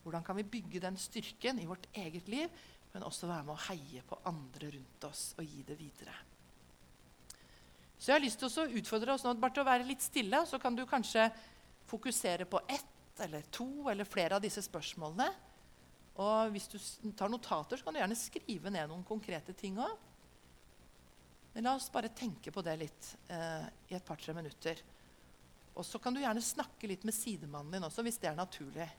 [0.03, 2.51] Hvordan kan vi bygge den styrken i vårt eget liv,
[2.93, 6.13] men også være med å heie på andre rundt oss og gi det videre?
[7.97, 10.43] Så jeg har lyst til å utfordre oss nå bare til å være litt stille.
[10.45, 11.25] Så kan du kanskje
[11.87, 15.27] fokusere på ett eller to eller flere av disse spørsmålene.
[16.17, 16.77] Og hvis du
[17.17, 19.95] tar notater, så kan du gjerne skrive ned noen konkrete ting òg.
[21.53, 24.81] Men la oss bare tenke på det litt eh, i et par-tre minutter.
[25.77, 28.89] Og så kan du gjerne snakke litt med sidemannen din også, hvis det er naturlig.